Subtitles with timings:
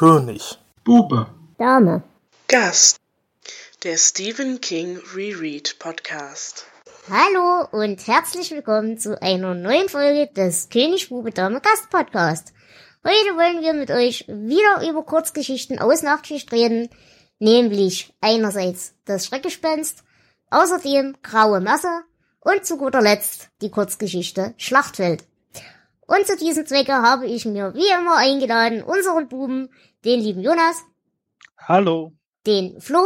[0.00, 0.56] König.
[0.82, 1.26] Bube.
[1.58, 2.02] Dame.
[2.48, 2.96] Gast.
[3.82, 6.64] Der Stephen King Reread Podcast.
[7.10, 12.54] Hallo und herzlich willkommen zu einer neuen Folge des König Bube Dame Gast Podcast.
[13.04, 16.88] Heute wollen wir mit euch wieder über Kurzgeschichten aus Nachtschicht reden,
[17.38, 20.02] nämlich einerseits das Schreckgespenst,
[20.50, 22.04] außerdem Graue Masse
[22.40, 25.24] und zu guter Letzt die Kurzgeschichte Schlachtfeld.
[26.06, 29.68] Und zu diesem Zwecke habe ich mir wie immer eingeladen unseren Buben,
[30.04, 30.82] den lieben Jonas.
[31.58, 32.12] Hallo.
[32.46, 33.00] Den Flo.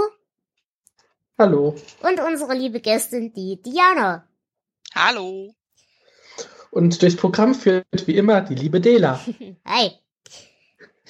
[1.39, 1.75] Hallo.
[2.03, 4.29] Und unsere liebe Gästin, die Diana.
[4.95, 5.55] Hallo.
[6.71, 9.21] Und durchs Programm führt wie immer die liebe Dela.
[9.67, 9.91] Hi.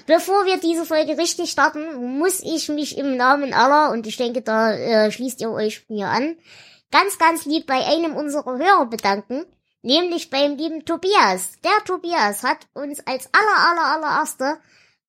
[0.06, 4.42] Bevor wir diese Folge richtig starten, muss ich mich im Namen aller, und ich denke,
[4.42, 6.36] da äh, schließt ihr euch mir an,
[6.90, 9.46] ganz, ganz lieb bei einem unserer Hörer bedanken,
[9.80, 11.52] nämlich beim lieben Tobias.
[11.64, 14.58] Der Tobias hat uns als aller, aller, allererste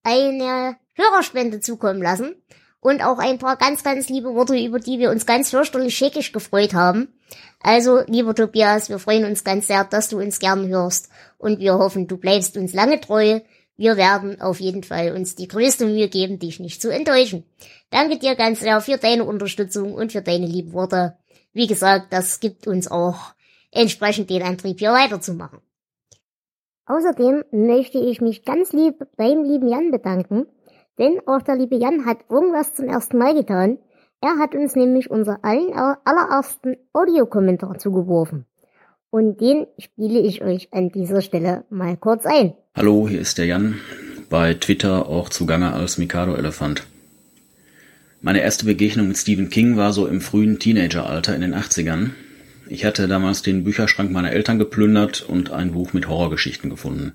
[0.06, 2.36] eine Hörerspende zukommen lassen
[2.80, 6.32] und auch ein paar ganz, ganz liebe Worte, über die wir uns ganz fürchterlich schickisch
[6.32, 7.10] gefreut haben.
[7.60, 11.74] Also, lieber Tobias, wir freuen uns ganz sehr, dass du uns gern hörst und wir
[11.80, 13.40] hoffen, du bleibst uns lange treu.
[13.76, 17.44] Wir werden auf jeden Fall uns die größte Mühe geben, dich nicht zu enttäuschen.
[17.90, 21.18] Danke dir ganz sehr für deine Unterstützung und für deine lieben Worte.
[21.52, 23.34] Wie gesagt, das gibt uns auch
[23.72, 25.65] entsprechend den Antrieb, hier weiterzumachen.
[26.88, 30.46] Außerdem möchte ich mich ganz lieb beim lieben Jan bedanken,
[31.00, 33.80] denn auch der liebe Jan hat irgendwas zum ersten Mal getan.
[34.22, 38.46] Er hat uns nämlich unser allen allerersten Audiokommentar zugeworfen.
[39.10, 42.54] Und den spiele ich euch an dieser Stelle mal kurz ein.
[42.76, 43.76] Hallo, hier ist der Jan,
[44.30, 46.86] bei Twitter auch zugange als Mikado-Elefant.
[48.22, 52.12] Meine erste Begegnung mit Stephen King war so im frühen Teenageralter in den 80ern.
[52.68, 57.14] Ich hatte damals den Bücherschrank meiner Eltern geplündert und ein Buch mit Horrorgeschichten gefunden.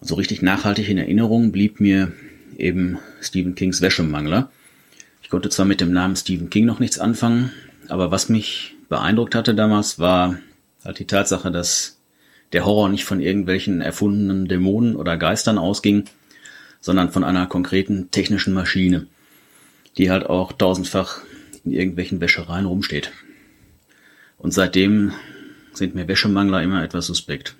[0.00, 2.12] Und so richtig nachhaltig in Erinnerung blieb mir
[2.58, 4.50] eben Stephen Kings Wäschemangler.
[5.22, 7.52] Ich konnte zwar mit dem Namen Stephen King noch nichts anfangen,
[7.88, 10.38] aber was mich beeindruckt hatte damals war
[10.84, 11.98] halt die Tatsache, dass
[12.52, 16.04] der Horror nicht von irgendwelchen erfundenen Dämonen oder Geistern ausging,
[16.80, 19.06] sondern von einer konkreten technischen Maschine,
[19.96, 21.20] die halt auch tausendfach
[21.64, 23.12] in irgendwelchen Wäschereien rumsteht.
[24.42, 25.12] Und seitdem
[25.72, 27.54] sind mir Wäschemangler immer etwas suspekt.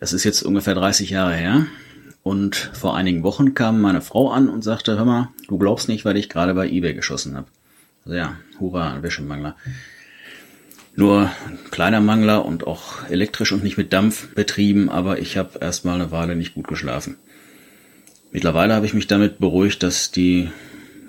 [0.00, 1.66] Das ist jetzt ungefähr 30 Jahre her.
[2.24, 6.04] Und vor einigen Wochen kam meine Frau an und sagte, hör mal, du glaubst nicht,
[6.04, 7.46] weil ich gerade bei eBay geschossen habe.
[8.04, 9.56] Also ja, hurra, Wäschemangler.
[10.96, 11.30] Nur
[11.70, 16.10] kleiner Mangler und auch elektrisch und nicht mit Dampf betrieben, aber ich habe erstmal eine
[16.10, 17.16] Weile nicht gut geschlafen.
[18.32, 20.50] Mittlerweile habe ich mich damit beruhigt, dass die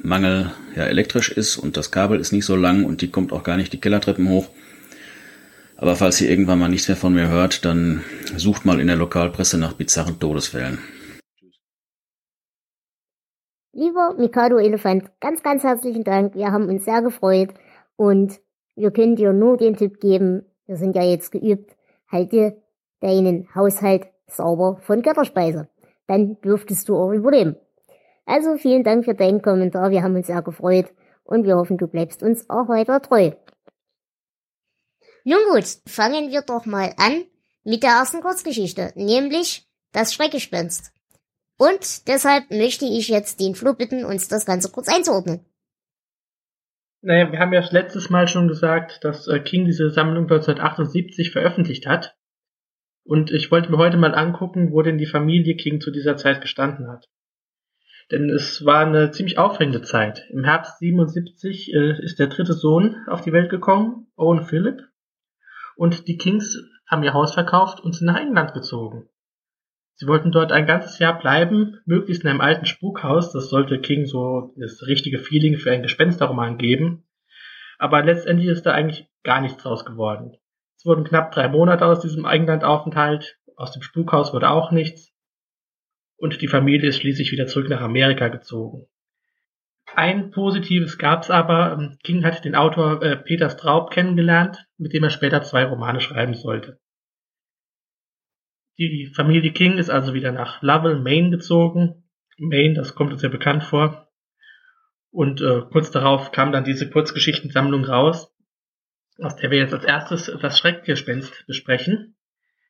[0.04, 3.44] Mangel ja elektrisch ist und das Kabel ist nicht so lang und die kommt auch
[3.44, 4.50] gar nicht die Kellertreppen hoch.
[5.78, 8.04] Aber falls ihr irgendwann mal nichts mehr von mir hört, dann
[8.36, 10.78] sucht mal in der Lokalpresse nach bizarren Todesfällen.
[13.72, 16.36] Lieber Mikado Elefant, ganz, ganz herzlichen Dank.
[16.36, 17.54] Wir haben uns sehr gefreut
[17.96, 18.40] und
[18.76, 21.76] wir können dir nur den Tipp geben, wir sind ja jetzt geübt,
[22.12, 22.62] halte
[23.00, 25.70] deinen Haushalt sauber von Götterspeise.
[26.08, 27.56] Dann dürftest du auch überleben.
[28.26, 31.88] Also vielen Dank für deinen Kommentar, wir haben uns sehr gefreut und wir hoffen, du
[31.88, 33.32] bleibst uns auch weiter treu.
[35.26, 37.24] Nun gut, fangen wir doch mal an
[37.64, 40.92] mit der ersten Kurzgeschichte, nämlich das Schreckgespenst.
[41.58, 45.46] Und deshalb möchte ich jetzt den Flo bitten, uns das Ganze kurz einzuordnen.
[47.02, 51.86] Naja, wir haben ja letztes Mal schon gesagt, dass äh, King diese Sammlung 1978 veröffentlicht
[51.86, 52.16] hat.
[53.06, 56.42] Und ich wollte mir heute mal angucken, wo denn die Familie King zu dieser Zeit
[56.42, 57.10] gestanden hat.
[58.12, 60.26] Denn es war eine ziemlich aufregende Zeit.
[60.30, 64.82] Im Herbst 77 äh, ist der dritte Sohn auf die Welt gekommen, Owen Philip.
[65.76, 69.10] Und die Kings haben ihr Haus verkauft und sind nach England gezogen.
[69.96, 73.32] Sie wollten dort ein ganzes Jahr bleiben, möglichst in einem alten Spukhaus.
[73.32, 77.04] Das sollte King so das richtige Feeling für einen Gespensterroman geben.
[77.78, 80.36] Aber letztendlich ist da eigentlich gar nichts draus geworden.
[80.78, 83.38] Es wurden knapp drei Monate aus diesem Englandaufenthalt.
[83.56, 85.13] Aus dem Spukhaus wurde auch nichts.
[86.24, 88.88] Und die Familie ist schließlich wieder zurück nach Amerika gezogen.
[89.94, 91.98] Ein Positives gab's aber.
[92.02, 96.34] King hat den Autor äh, Peter Straub kennengelernt, mit dem er später zwei Romane schreiben
[96.34, 96.80] sollte.
[98.78, 102.06] Die Familie King ist also wieder nach Lovell, Maine gezogen.
[102.38, 104.10] Maine, das kommt uns ja bekannt vor.
[105.12, 108.34] Und äh, kurz darauf kam dann diese Kurzgeschichtensammlung raus,
[109.18, 112.16] aus der wir jetzt als erstes das Schreckgespenst besprechen.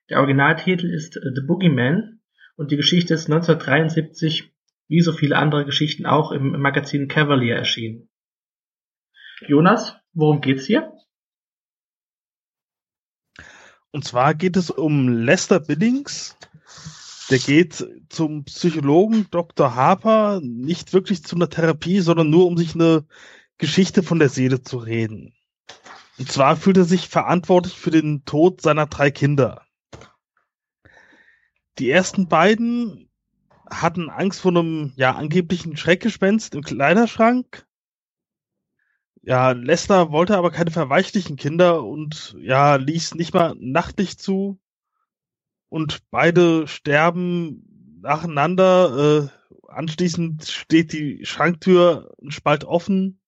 [0.09, 2.19] Der Originaltitel ist The Boogeyman
[2.55, 4.51] und die Geschichte ist 1973
[4.87, 8.09] wie so viele andere Geschichten auch im Magazin Cavalier erschienen.
[9.47, 10.93] Jonas, worum geht's hier?
[13.91, 16.35] Und zwar geht es um Lester Billings,
[17.29, 19.75] der geht zum Psychologen Dr.
[19.75, 23.05] Harper nicht wirklich zu einer Therapie, sondern nur um sich eine
[23.57, 25.33] Geschichte von der Seele zu reden.
[26.19, 29.62] Und zwar fühlt er sich verantwortlich für den Tod seiner drei Kinder.
[31.79, 33.09] Die ersten beiden
[33.69, 37.65] hatten Angst vor einem ja angeblichen Schreckgespenst im Kleiderschrank.
[39.21, 44.59] Ja, Lester wollte aber keine verweichlichen Kinder und ja, ließ nicht mal nachtlich zu.
[45.69, 49.31] Und beide sterben nacheinander.
[49.31, 53.19] Äh, anschließend steht die Schranktür ein Spalt offen.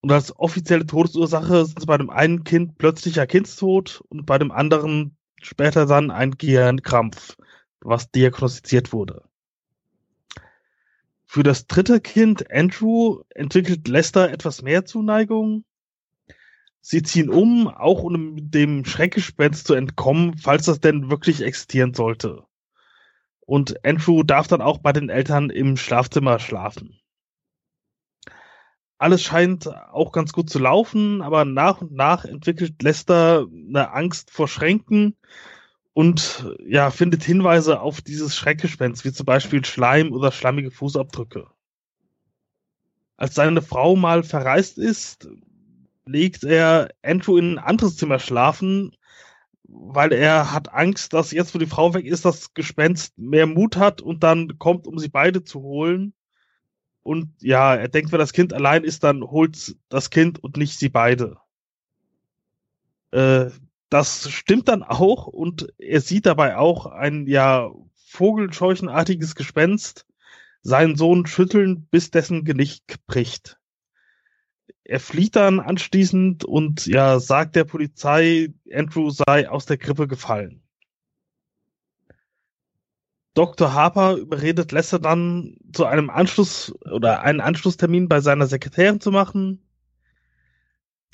[0.00, 5.16] Und als offizielle Todesursache sind bei dem einen Kind plötzlicher Kindstod und bei dem anderen
[5.44, 7.36] später dann ein Gehirnkrampf,
[7.80, 9.22] was diagnostiziert wurde.
[11.24, 15.64] Für das dritte Kind, Andrew, entwickelt Lester etwas mehr Zuneigung.
[16.80, 22.44] Sie ziehen um, auch um dem Schreckgespenst zu entkommen, falls das denn wirklich existieren sollte.
[23.40, 27.01] Und Andrew darf dann auch bei den Eltern im Schlafzimmer schlafen.
[29.02, 34.30] Alles scheint auch ganz gut zu laufen, aber nach und nach entwickelt Lester eine Angst
[34.30, 35.16] vor Schränken
[35.92, 41.48] und ja, findet Hinweise auf dieses Schreckgespenst, wie zum Beispiel Schleim oder schlammige Fußabdrücke.
[43.16, 45.28] Als seine Frau mal verreist ist,
[46.06, 48.94] legt er Andrew in ein anderes Zimmer schlafen,
[49.64, 53.76] weil er hat Angst, dass jetzt, wo die Frau weg ist, das Gespenst mehr Mut
[53.76, 56.14] hat und dann kommt, um sie beide zu holen.
[57.02, 60.78] Und ja, er denkt, wenn das Kind allein ist, dann holt das Kind und nicht
[60.78, 61.36] sie beide.
[63.10, 63.50] Äh,
[63.88, 67.70] das stimmt dann auch und er sieht dabei auch ein ja
[68.06, 70.06] vogelscheuchenartiges Gespenst
[70.62, 73.58] seinen Sohn schütteln, bis dessen Genick bricht.
[74.84, 80.61] Er flieht dann anschließend und ja sagt der Polizei, Andrew sei aus der Grippe gefallen.
[83.34, 83.72] Dr.
[83.72, 89.62] Harper überredet Lester dann zu einem Anschluss oder einen Anschlusstermin bei seiner Sekretärin zu machen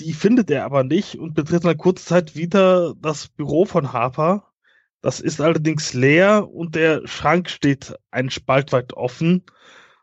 [0.01, 4.53] die findet er aber nicht und betritt nach kurzer Zeit wieder das Büro von Harper.
[5.01, 9.45] Das ist allerdings leer und der Schrank steht einen Spalt weit offen.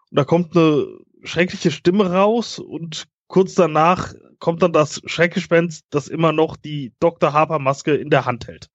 [0.09, 0.85] Und da kommt eine
[1.23, 7.33] schreckliche Stimme raus und kurz danach kommt dann das Schreckgespenst, das immer noch die Dr.
[7.33, 8.69] Harper Maske in der Hand hält.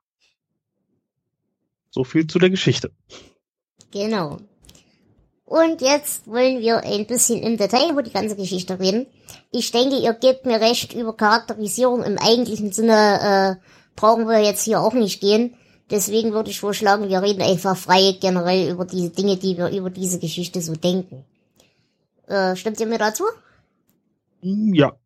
[1.91, 2.93] So viel zu der Geschichte.
[3.91, 4.39] Genau.
[5.45, 9.07] Und jetzt wollen wir ein bisschen im Detail über die ganze Geschichte reden.
[9.51, 13.67] Ich denke, ihr gebt mir recht, über Charakterisierung im eigentlichen Sinne äh,
[13.97, 15.55] brauchen wir jetzt hier auch nicht gehen.
[15.91, 19.91] Deswegen würde ich vorschlagen, wir reden einfach frei generell über diese Dinge, die wir über
[19.91, 21.25] diese Geschichte so denken.
[22.29, 23.25] Äh, stimmt ihr mir dazu?
[24.41, 24.87] Ja.
[24.87, 25.00] Ja.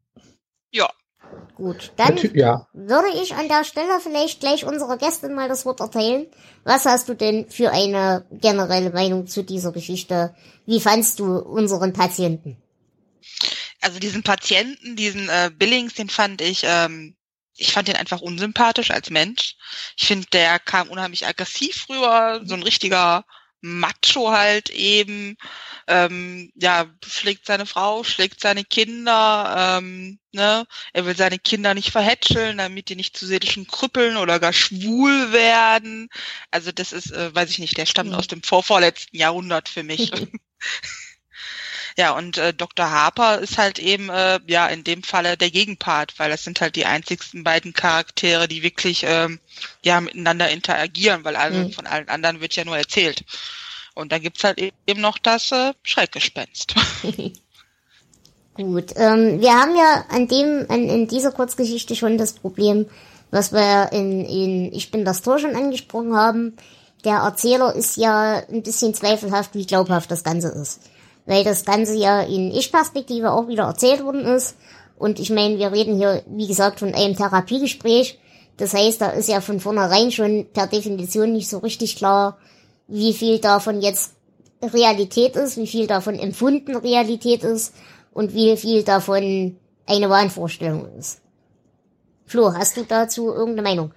[1.56, 2.66] Gut, dann ja.
[2.72, 6.26] würde ich an der Stelle vielleicht gleich unserer Gästin mal das Wort erteilen.
[6.64, 10.34] Was hast du denn für eine generelle Meinung zu dieser Geschichte?
[10.66, 12.56] Wie fandst du unseren Patienten?
[13.80, 17.14] Also diesen Patienten, diesen äh, Billings, den fand ich, ähm,
[17.56, 19.56] ich fand den einfach unsympathisch als Mensch.
[19.96, 23.24] Ich finde, der kam unheimlich aggressiv rüber, so ein richtiger
[23.60, 25.36] Macho halt eben,
[25.86, 31.90] ähm, ja, schlägt seine Frau, schlägt seine Kinder, ähm, ne, er will seine Kinder nicht
[31.90, 36.08] verhätscheln, damit die nicht zu seelischen Krüppeln oder gar schwul werden.
[36.50, 38.16] Also das ist, äh, weiß ich nicht, der stammt mhm.
[38.16, 40.10] aus dem vorvorletzten Jahrhundert für mich.
[41.96, 42.90] Ja, und äh, Dr.
[42.90, 46.74] Harper ist halt eben, äh, ja, in dem Falle der Gegenpart, weil das sind halt
[46.74, 49.38] die einzigsten beiden Charaktere, die wirklich, ähm,
[49.84, 51.72] ja, miteinander interagieren, weil alle, mhm.
[51.72, 53.24] von allen anderen wird ja nur erzählt.
[53.94, 56.74] Und dann gibt's halt eben noch das äh, Schreckgespenst.
[58.56, 62.86] Gut, ähm, wir haben ja an dem, an, in dieser Kurzgeschichte schon das Problem,
[63.30, 66.56] was wir in, in Ich bin das Tor schon angesprochen haben.
[67.04, 70.80] Der Erzähler ist ja ein bisschen zweifelhaft, wie glaubhaft das Ganze ist
[71.26, 74.56] weil das Ganze ja in Ich-Perspektive auch wieder erzählt worden ist.
[74.98, 78.18] Und ich meine, wir reden hier, wie gesagt, von einem Therapiegespräch.
[78.56, 82.38] Das heißt, da ist ja von vornherein schon per Definition nicht so richtig klar,
[82.86, 84.14] wie viel davon jetzt
[84.62, 87.74] Realität ist, wie viel davon empfunden Realität ist
[88.12, 91.20] und wie viel davon eine Wahnvorstellung ist.
[92.26, 93.92] Flo, hast du dazu irgendeine Meinung?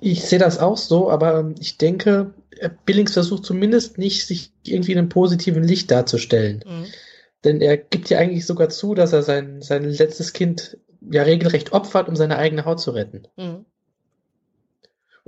[0.00, 4.52] Ich sehe das auch so, aber ähm, ich denke, äh, Billings versucht zumindest nicht, sich
[4.64, 6.64] irgendwie in einem positiven Licht darzustellen.
[6.66, 6.86] Mhm.
[7.44, 11.72] Denn er gibt ja eigentlich sogar zu, dass er sein, sein letztes Kind ja regelrecht
[11.72, 13.28] opfert, um seine eigene Haut zu retten.
[13.36, 13.64] Mhm.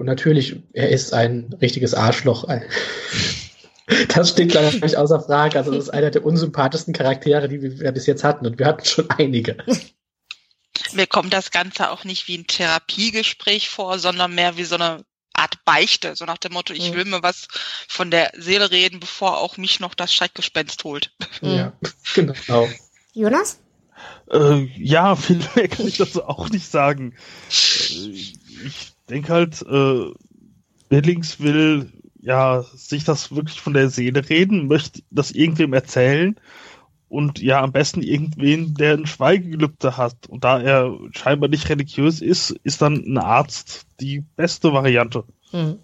[0.01, 2.49] Und natürlich, er ist ein richtiges Arschloch.
[4.15, 5.59] Das steht, glaube ich, außer Frage.
[5.59, 8.47] Also, das ist einer der unsympathischsten Charaktere, die wir bis jetzt hatten.
[8.47, 9.57] Und wir hatten schon einige.
[10.93, 15.05] Mir kommt das Ganze auch nicht wie ein Therapiegespräch vor, sondern mehr wie so eine
[15.33, 16.95] Art Beichte, so nach dem Motto, ich Mhm.
[16.95, 17.49] will mir was
[17.89, 21.11] von der Seele reden, bevor auch mich noch das Schreckgespenst holt.
[21.43, 21.73] Ja,
[22.15, 22.69] genau.
[23.13, 23.59] Jonas?
[24.31, 27.17] Äh, ja, viel mehr kann ich dazu auch nicht sagen.
[27.51, 28.31] Äh,
[28.63, 30.13] Ich denke halt, äh,
[30.89, 36.39] Billings will ja sich das wirklich von der Seele reden, möchte das irgendwem erzählen
[37.09, 40.29] und ja am besten irgendwen, der ein Schweigegelübde hat.
[40.29, 45.25] Und da er scheinbar nicht religiös ist, ist dann ein Arzt die beste Variante.
[45.51, 45.79] Hm.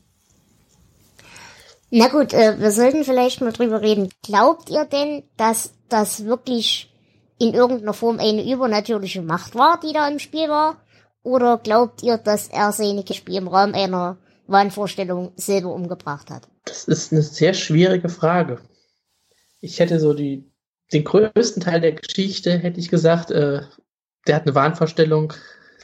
[1.91, 4.11] Na gut, äh, wir sollten vielleicht mal drüber reden.
[4.23, 6.93] Glaubt ihr denn, dass das wirklich
[7.39, 10.77] in irgendeiner Form eine übernatürliche Macht war, die da im Spiel war?
[11.27, 14.17] Oder glaubt ihr, dass er seine Spiel im Raum einer
[14.47, 16.47] Wahnvorstellung selber umgebracht hat?
[16.67, 18.61] Das ist eine sehr schwierige Frage.
[19.61, 20.49] Ich hätte so die,
[20.93, 23.63] den größten Teil der Geschichte, hätte ich gesagt, äh,
[24.29, 25.33] der hat eine Wahnvorstellung,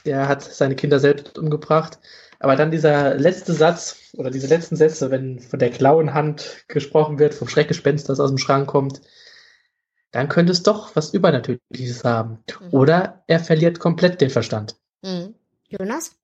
[0.05, 1.99] der hat seine Kinder selbst umgebracht.
[2.39, 7.19] Aber dann dieser letzte Satz oder diese letzten Sätze, wenn von der klauen Hand gesprochen
[7.19, 9.01] wird, vom Schreckgespenst, das aus dem Schrank kommt,
[10.13, 12.45] dann könnte es doch was Übernatürliches haben.
[12.61, 12.69] Mhm.
[12.71, 14.77] Oder er verliert komplett den Verstand.
[15.03, 15.35] Hm.
[15.69, 16.17] Jonas?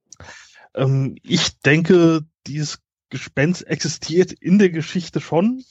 [0.75, 2.81] Ähm, ich denke, dieses
[3.11, 5.65] Gespenst existiert in der Geschichte schon.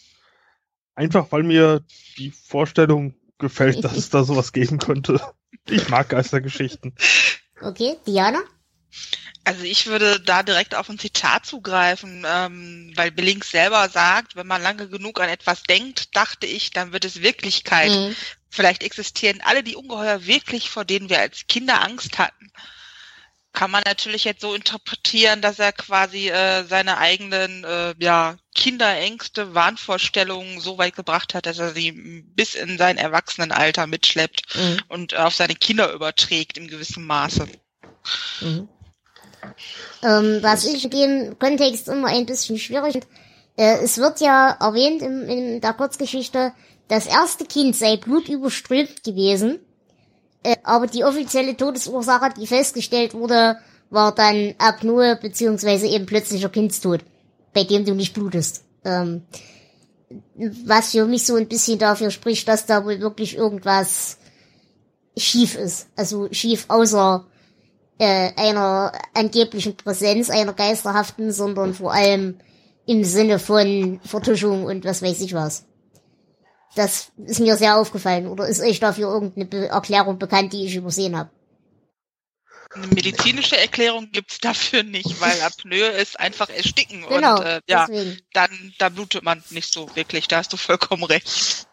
[0.96, 1.86] Einfach weil mir
[2.18, 5.22] die Vorstellung gefällt, dass es da sowas geben könnte.
[5.70, 6.96] Ich mag Geistergeschichten.
[7.62, 8.42] Okay, Diana?
[9.44, 14.48] Also ich würde da direkt auf ein Zitat zugreifen, ähm, weil Billings selber sagt, wenn
[14.48, 17.92] man lange genug an etwas denkt, dachte ich, dann wird es Wirklichkeit.
[17.92, 18.16] Hm.
[18.50, 22.52] Vielleicht existieren alle die Ungeheuer wirklich, vor denen wir als Kinder Angst hatten.
[23.58, 29.56] Kann man natürlich jetzt so interpretieren, dass er quasi äh, seine eigenen äh, ja, Kinderängste,
[29.56, 31.92] Wahnvorstellungen so weit gebracht hat, dass er sie
[32.36, 34.78] bis in sein Erwachsenenalter mitschleppt Hm.
[34.90, 37.48] und auf seine Kinder überträgt im gewissen Maße.
[38.42, 38.70] Mhm.
[40.04, 43.08] Ähm, was ich in dem Kontext immer ein bisschen schwierig finde,
[43.58, 46.54] äh, es wird ja erwähnt in, in der Kurzgeschichte,
[46.90, 49.67] das erste Kind sei blutüberströmt gewesen, äh,
[50.64, 53.58] aber die offizielle Todesursache, die festgestellt wurde,
[53.90, 57.02] war dann Apnoe beziehungsweise eben plötzlicher Kindstod,
[57.54, 58.64] bei dem du nicht blutest.
[58.84, 59.24] Ähm,
[60.66, 64.18] was für mich so ein bisschen dafür spricht, dass da wohl wirklich irgendwas
[65.18, 65.88] schief ist.
[65.96, 67.26] Also schief außer
[67.98, 72.38] äh, einer angeblichen Präsenz einer geisterhaften, sondern vor allem
[72.86, 75.66] im Sinne von Vertuschung und was weiß ich was.
[76.78, 78.28] Das ist mir sehr aufgefallen.
[78.28, 81.32] Oder ist euch dafür irgendeine Be Erklärung bekannt, die ich übersehen habe?
[82.76, 87.88] Eine medizinische Erklärung gibt's dafür nicht, weil Apnoe ist einfach ersticken Genau, und äh, ja,
[87.88, 88.20] deswegen.
[88.34, 91.68] dann da blutet man nicht so wirklich, da hast du vollkommen recht.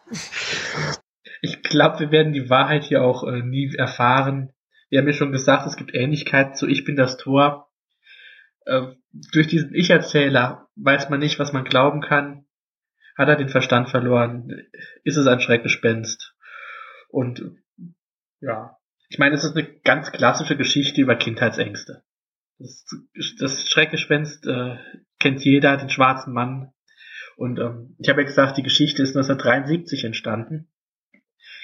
[1.41, 4.53] Ich glaube, wir werden die Wahrheit hier auch äh, nie erfahren.
[4.89, 7.69] Wir haben ja schon gesagt, es gibt Ähnlichkeiten zu Ich bin das Tor.
[8.65, 8.81] Äh,
[9.11, 12.44] durch diesen Ich-Erzähler weiß man nicht, was man glauben kann.
[13.17, 14.67] Hat er den Verstand verloren?
[15.03, 16.35] Ist es ein Schreckgespenst?
[17.09, 17.41] Und
[18.41, 18.77] ja,
[19.09, 22.03] ich meine, es ist eine ganz klassische Geschichte über Kindheitsängste.
[22.57, 22.85] Das,
[23.39, 24.77] das Schreckgespenst äh,
[25.19, 26.73] kennt jeder, den schwarzen Mann.
[27.37, 30.69] Und ähm, ich habe ja gesagt, die Geschichte ist 1973 entstanden.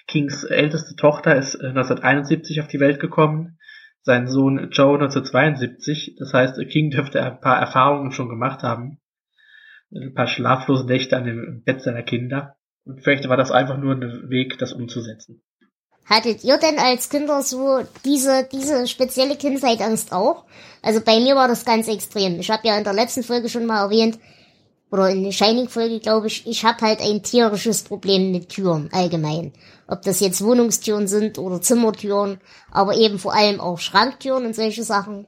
[0.07, 3.57] Kings älteste Tochter ist äh, 1971 auf die Welt gekommen,
[4.01, 6.15] sein Sohn Joe 1972.
[6.17, 9.00] Das heißt, King dürfte ein paar Erfahrungen schon gemacht haben.
[9.93, 12.55] Ein paar schlaflose Nächte an dem Bett seiner Kinder.
[12.85, 15.41] Und vielleicht war das einfach nur ein Weg, das umzusetzen.
[16.05, 20.45] Hattet ihr denn als Kinder so diese, diese spezielle Kindheitsangst auch?
[20.81, 22.39] Also bei mir war das ganz extrem.
[22.39, 24.17] Ich habe ja in der letzten Folge schon mal erwähnt,
[24.91, 29.53] oder in der Shining-Folge, glaube ich, ich habe halt ein tierisches Problem mit Türen allgemein.
[29.87, 32.39] Ob das jetzt Wohnungstüren sind oder Zimmertüren,
[32.71, 35.27] aber eben vor allem auch Schranktüren und solche Sachen.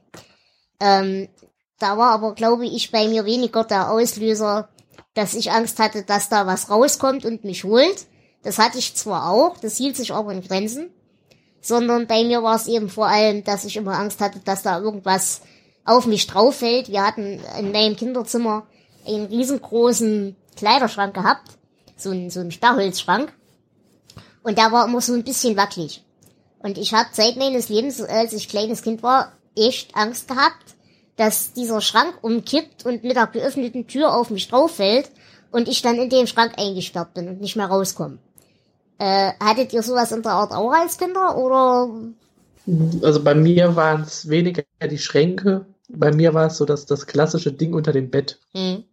[0.80, 1.28] Ähm,
[1.78, 4.68] da war aber, glaube ich, bei mir weniger der Auslöser,
[5.14, 8.06] dass ich Angst hatte, dass da was rauskommt und mich holt.
[8.42, 10.90] Das hatte ich zwar auch, das hielt sich aber in Grenzen,
[11.60, 14.78] sondern bei mir war es eben vor allem, dass ich immer Angst hatte, dass da
[14.78, 15.40] irgendwas
[15.84, 16.88] auf mich drauf fällt.
[16.88, 18.66] Wir hatten in meinem Kinderzimmer
[19.06, 21.52] einen riesengroßen Kleiderschrank gehabt,
[21.96, 23.32] so ein, so ein Sperrholzschrank.
[24.42, 26.04] Und der war immer so ein bisschen wackelig.
[26.58, 30.73] Und ich habe seit meines Lebens, als ich kleines Kind war, echt Angst gehabt,
[31.16, 35.10] dass dieser Schrank umkippt und mit der geöffneten Tür auf mich drauf fällt
[35.50, 38.18] und ich dann in dem Schrank eingesperrt bin und nicht mehr rauskomme.
[38.98, 41.90] Äh, hattet ihr sowas in der Art auch als Kinder oder?
[43.02, 45.66] Also bei mir waren es weniger die Schränke.
[45.88, 48.40] Bei mir war es so dass das klassische Ding unter dem Bett.
[48.52, 48.84] Hm.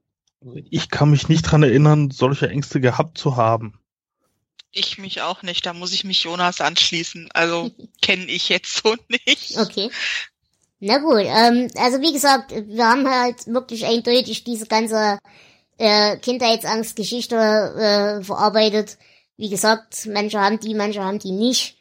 [0.70, 3.80] Ich kann mich nicht dran erinnern, solche Ängste gehabt zu haben.
[4.72, 7.30] Ich mich auch nicht, da muss ich mich Jonas anschließen.
[7.34, 9.58] Also kenne ich jetzt so nicht.
[9.58, 9.92] Okay.
[10.83, 15.19] Na gut, ähm, also wie gesagt, wir haben halt wirklich eindeutig diese ganze
[15.77, 18.97] äh, Kindheitsangstgeschichte äh, verarbeitet.
[19.38, 21.77] Wie gesagt, manche haben die, manche haben die nicht.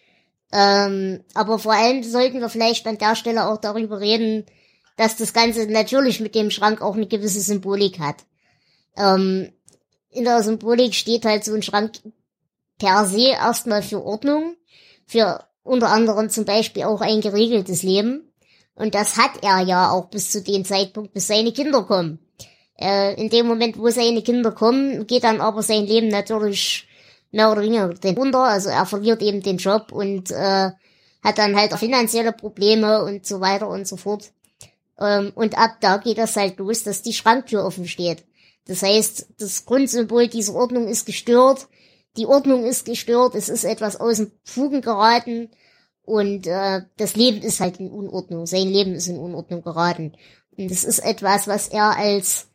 [0.52, 4.44] Ähm, aber vor allem sollten wir vielleicht an der Stelle auch darüber reden,
[4.98, 8.16] dass das Ganze natürlich mit dem Schrank auch eine gewisse Symbolik hat.
[8.98, 9.50] Ähm,
[10.10, 11.92] in der Symbolik steht halt so ein Schrank
[12.78, 14.56] per se erstmal für Ordnung,
[15.06, 18.29] für unter anderem zum Beispiel auch ein geregeltes Leben.
[18.74, 22.18] Und das hat er ja auch bis zu dem Zeitpunkt, bis seine Kinder kommen.
[22.78, 26.88] Äh, in dem Moment, wo seine Kinder kommen, geht dann aber sein Leben natürlich
[27.30, 28.44] mehr oder weniger den runter.
[28.44, 30.70] Also er verliert eben den Job und äh,
[31.22, 34.32] hat dann halt finanzielle Probleme und so weiter und so fort.
[34.98, 38.24] Ähm, und ab da geht das halt los, dass die Schranktür offen steht.
[38.66, 41.68] Das heißt, das Grundsymbol dieser Ordnung ist gestört,
[42.16, 45.50] die Ordnung ist gestört, es ist etwas aus dem Fugen geraten
[46.10, 50.16] und äh, das Leben ist halt in Unordnung, sein Leben ist in Unordnung geraten.
[50.58, 52.48] Und das ist etwas, was er als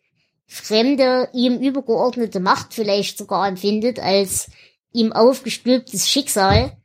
[0.45, 4.50] fremde, ihm übergeordnete Macht vielleicht sogar empfindet, als
[4.91, 6.75] ihm aufgestülptes Schicksal,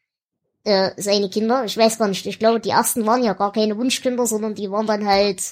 [0.63, 1.65] äh, seine Kinder.
[1.65, 4.71] Ich weiß gar nicht, ich glaube, die ersten waren ja gar keine Wunschkinder, sondern die
[4.71, 5.43] waren dann halt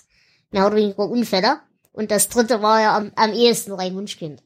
[0.52, 1.58] mehr oder weniger Unfälle.
[1.90, 4.40] Und das dritte war ja am, am ehesten noch ein Wunschkind.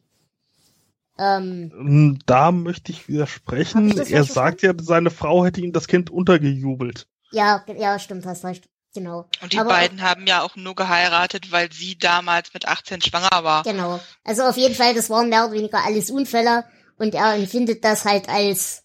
[1.23, 3.97] Ähm, da möchte ich widersprechen.
[3.97, 7.07] Er sagt ja, seine Frau hätte ihm das Kind untergejubelt.
[7.31, 8.69] Ja, ja, stimmt, hast recht.
[8.95, 9.29] Genau.
[9.41, 13.43] Und die Aber, beiden haben ja auch nur geheiratet, weil sie damals mit 18 schwanger
[13.45, 13.63] war.
[13.63, 14.01] Genau.
[14.25, 16.65] Also auf jeden Fall, das waren mehr oder weniger alles Unfälle
[16.99, 18.83] und er empfindet das halt als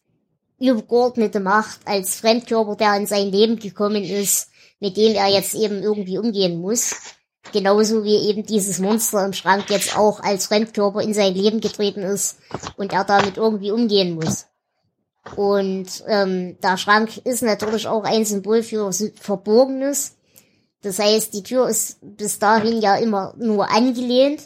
[0.59, 5.83] übergeordnete Macht, als Fremdkörper, der in sein Leben gekommen ist, mit dem er jetzt eben
[5.83, 6.95] irgendwie umgehen muss.
[7.53, 12.01] Genauso wie eben dieses Monster im Schrank jetzt auch als Fremdkörper in sein Leben getreten
[12.01, 12.37] ist
[12.75, 14.45] und er damit irgendwie umgehen muss.
[15.35, 20.15] Und ähm, der Schrank ist natürlich auch ein Symbol für Verborgenes.
[20.81, 24.43] Das heißt, die Tür ist bis dahin ja immer nur angelehnt.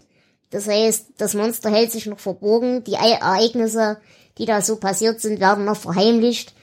[0.50, 2.83] Das heißt, das Monster hält sich noch verborgen.
[2.83, 3.98] Die Ereignisse,
[4.37, 6.53] die da so passiert sind, werden noch verheimlicht.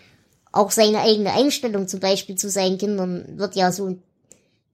[0.53, 4.03] Auch seine eigene Einstellung zum Beispiel zu seinen Kindern wird ja so ein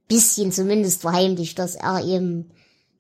[0.09, 2.51] bisschen zumindest verheimlicht, dass er eben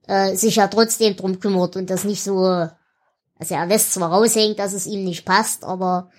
[0.06, 4.56] äh, sich ja trotzdem drum kümmert und das nicht so, also er lässt zwar raushängen,
[4.56, 6.10] dass es ihm nicht passt, aber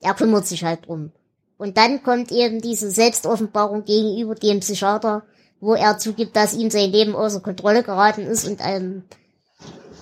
[0.00, 1.12] er kümmert sich halt drum.
[1.58, 5.24] Und dann kommt eben diese Selbstoffenbarung gegenüber dem Psychiater,
[5.60, 9.04] wo er zugibt, dass ihm sein Leben außer Kontrolle geraten ist und ähm,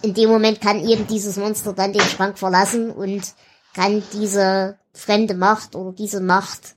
[0.02, 3.34] in dem Moment kann eben dieses Monster dann den Schrank verlassen und
[3.72, 6.76] kann diese fremde Macht oder diese Macht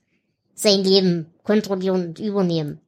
[0.56, 2.80] sein Leben kontrollieren und übernehmen.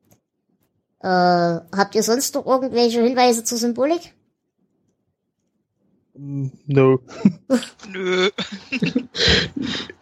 [1.01, 4.13] Äh, habt ihr sonst noch irgendwelche Hinweise zur Symbolik?
[6.13, 6.99] No.
[7.89, 8.29] Nö.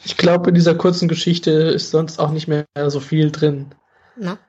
[0.04, 3.68] ich glaube, in dieser kurzen Geschichte ist sonst auch nicht mehr so viel drin.
[4.16, 4.40] Na.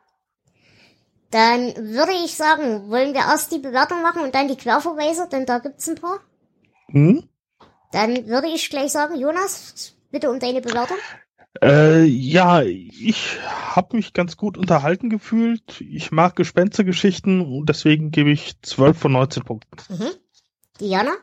[1.31, 5.45] Dann würde ich sagen, wollen wir erst die Bewertung machen und dann die Querverweise, denn
[5.45, 6.21] da gibt's ein paar.
[6.91, 7.29] Hm?
[7.93, 10.97] Dann würde ich gleich sagen, Jonas, bitte um deine Bewertung.
[11.63, 15.81] Äh, ja, ich habe mich ganz gut unterhalten gefühlt.
[15.81, 19.77] Ich mag Gespenstergeschichten und deswegen gebe ich 12 von 19 Punkten.
[19.93, 20.11] Mhm.
[20.81, 21.17] Diana?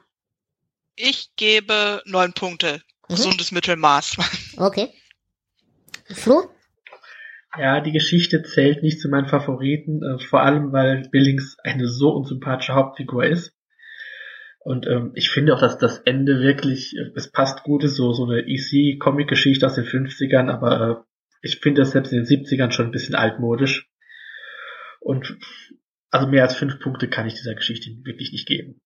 [0.95, 2.81] Ich gebe 9 Punkte.
[3.07, 3.15] Mhm.
[3.15, 4.17] Gesundes Mittelmaß.
[4.57, 4.93] Okay.
[6.05, 6.49] Flo?
[7.57, 12.11] Ja, die Geschichte zählt nicht zu meinen Favoriten, äh, vor allem weil Billings eine so
[12.11, 13.54] unsympathische Hauptfigur ist.
[14.65, 18.13] Und ähm, ich finde auch, dass das Ende wirklich, äh, es passt gut, ist so,
[18.13, 20.95] so eine easy Comic-Geschichte aus den 50ern, aber äh,
[21.43, 23.87] ich finde das selbst in den 70ern schon ein bisschen altmodisch.
[25.01, 25.37] Und
[26.09, 28.81] also mehr als fünf Punkte kann ich dieser Geschichte wirklich nicht geben.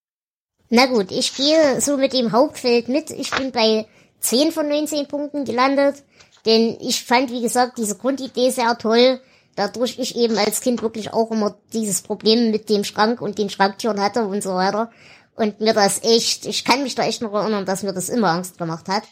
[0.69, 3.09] Na gut, ich gehe so mit dem Hauptfeld mit.
[3.11, 3.85] Ich bin bei
[4.19, 6.03] 10 von 19 Punkten gelandet,
[6.45, 9.21] denn ich fand, wie gesagt, diese Grundidee sehr toll,
[9.55, 13.49] dadurch ich eben als Kind wirklich auch immer dieses Problem mit dem Schrank und den
[13.49, 14.91] Schranktüren hatte und so weiter
[15.39, 18.27] und mir das echt, ich kann mich da echt noch erinnern, dass mir das immer
[18.27, 19.03] Angst gemacht hat.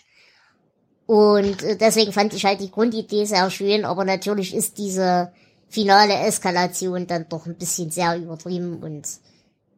[1.06, 5.32] Und äh, deswegen fand ich halt die Grundidee sehr schön, aber natürlich ist diese
[5.70, 9.08] finale Eskalation dann doch ein bisschen sehr übertrieben und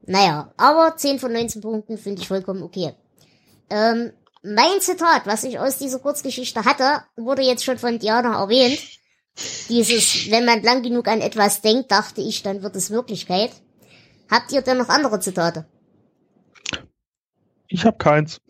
[0.08, 2.94] naja, aber 10 von 19 Punkten finde ich vollkommen okay.
[3.70, 8.80] Ähm, mein Zitat, was ich aus dieser Kurzgeschichte hatte, wurde jetzt schon von Diana erwähnt.
[9.70, 13.52] Dieses, wenn man lang genug an etwas denkt, dachte ich, dann wird es Wirklichkeit.
[14.32, 15.68] Habt ihr denn noch andere Zitate?
[17.70, 18.42] Ich habe keins.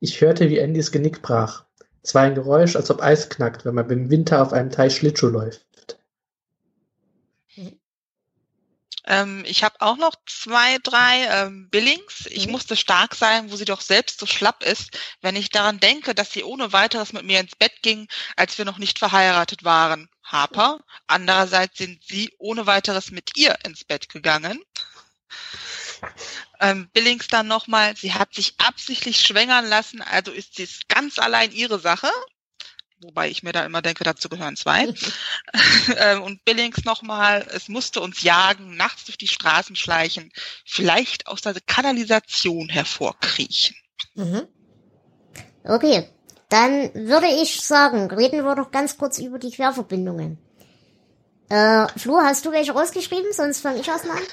[0.00, 1.64] Ich hörte, wie Andys Genick brach.
[2.02, 4.96] Es war ein Geräusch, als ob Eis knackt, wenn man im Winter auf einem Teich
[4.96, 5.66] Schlittschuh läuft.
[9.08, 12.26] Ähm, ich habe auch noch zwei, drei ähm, Billings.
[12.26, 12.52] Ich mhm.
[12.52, 16.30] musste stark sein, wo sie doch selbst so schlapp ist, wenn ich daran denke, dass
[16.30, 20.10] sie ohne weiteres mit mir ins Bett ging, als wir noch nicht verheiratet waren.
[20.22, 20.80] Harper.
[21.06, 24.62] Andererseits sind sie ohne weiteres mit ihr ins Bett gegangen.
[26.60, 31.52] Ähm, Billings dann nochmal, sie hat sich absichtlich schwängern lassen, also ist sie ganz allein
[31.52, 32.10] ihre Sache
[33.00, 34.92] wobei ich mir da immer denke, dazu gehören zwei.
[35.96, 40.30] Ähm, und Billings nochmal, es musste uns jagen, nachts durch die Straßen schleichen,
[40.64, 43.74] vielleicht aus der Kanalisation hervorkriechen.
[44.14, 44.46] Mhm.
[45.64, 46.08] Okay,
[46.50, 50.38] dann würde ich sagen, reden wir doch ganz kurz über die Querverbindungen.
[51.48, 53.32] Äh, Flo, hast du welche rausgeschrieben?
[53.32, 54.24] Sonst fange ich erstmal an.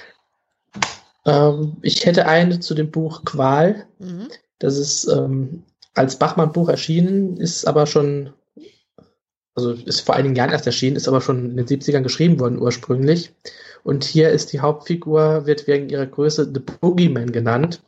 [1.25, 3.85] Ähm, ich hätte eine zu dem Buch Qual.
[3.99, 4.27] Mhm.
[4.59, 8.33] Das ist ähm, als Bachmann-Buch erschienen, ist aber schon
[9.55, 12.61] also ist vor einigen Jahren erst erschienen, ist aber schon in den 70ern geschrieben worden
[12.61, 13.33] ursprünglich.
[13.83, 17.81] Und hier ist die Hauptfigur, wird wegen ihrer Größe The Boogeyman genannt.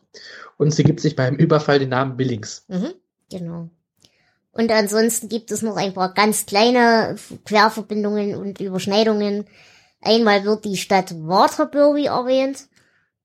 [0.57, 2.63] Und sie gibt sich beim Überfall den Namen Billings.
[2.67, 2.93] Mhm,
[3.29, 3.69] genau.
[4.51, 9.45] Und ansonsten gibt es noch ein paar ganz kleine Querverbindungen und Überschneidungen.
[10.01, 12.67] Einmal wird die Stadt Waterbury erwähnt.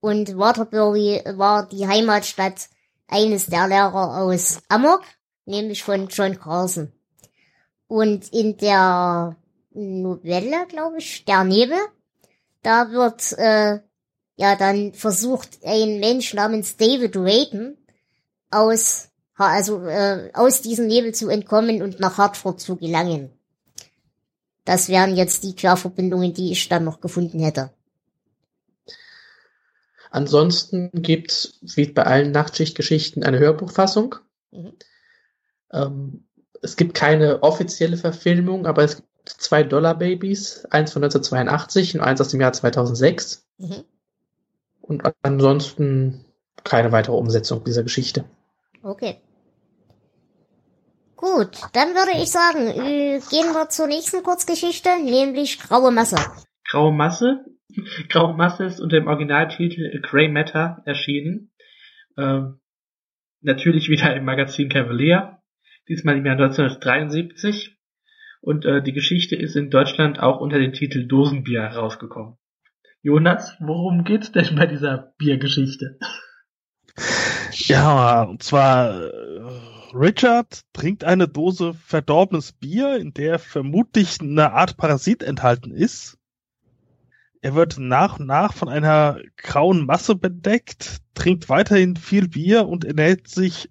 [0.02, 2.68] Und Waterbury war die Heimatstadt
[3.06, 5.02] eines der Lehrer aus Amok,
[5.46, 6.90] nämlich von John Carlson.
[7.86, 9.36] Und in der
[9.70, 11.78] Novelle, glaube ich, der Nebel,
[12.62, 13.78] da wird äh,
[14.34, 17.78] ja dann versucht, ein Mensch namens David Rayton
[18.50, 23.30] aus also äh, aus diesem Nebel zu entkommen und nach Hartford zu gelangen.
[24.64, 27.70] Das wären jetzt die Querverbindungen, die ich dann noch gefunden hätte.
[30.12, 34.16] Ansonsten gibt's wie bei allen Nachtschichtgeschichten eine Hörbuchfassung.
[34.50, 34.72] Mhm.
[35.72, 36.24] Ähm,
[36.60, 42.02] es gibt keine offizielle Verfilmung, aber es gibt zwei Dollar Babies, eins von 1982 und
[42.02, 43.46] eins aus dem Jahr 2006.
[43.56, 43.84] Mhm.
[44.82, 46.26] Und ansonsten
[46.62, 48.26] keine weitere Umsetzung dieser Geschichte.
[48.82, 49.18] Okay.
[51.16, 56.16] Gut, dann würde ich sagen, äh, gehen wir zur nächsten Kurzgeschichte, nämlich Graue Masse.
[56.70, 57.46] Graue Masse?
[58.08, 61.52] Graue Masse ist unter dem Originaltitel Grey Matter erschienen.
[62.16, 62.60] Ähm,
[63.40, 65.42] natürlich wieder im Magazin Cavalier
[65.88, 67.78] diesmal im Jahr 1973.
[68.40, 72.36] Und äh, die Geschichte ist in Deutschland auch unter dem Titel Dosenbier herausgekommen.
[73.02, 75.98] Jonas, worum geht's denn bei dieser Biergeschichte?
[77.52, 79.40] Ja, und zwar äh,
[79.94, 86.18] Richard trinkt eine Dose verdorbenes Bier, in der vermutlich eine Art Parasit enthalten ist.
[87.42, 92.84] Er wird nach und nach von einer grauen Masse bedeckt, trinkt weiterhin viel Bier und
[92.84, 93.68] ernährt sich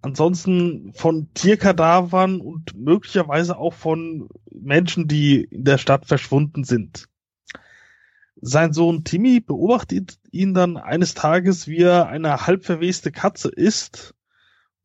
[0.00, 7.08] ansonsten von Tierkadavern und möglicherweise auch von Menschen, die in der Stadt verschwunden sind.
[8.36, 14.14] Sein Sohn Timmy beobachtet ihn dann eines Tages, wie er eine halb verweste Katze isst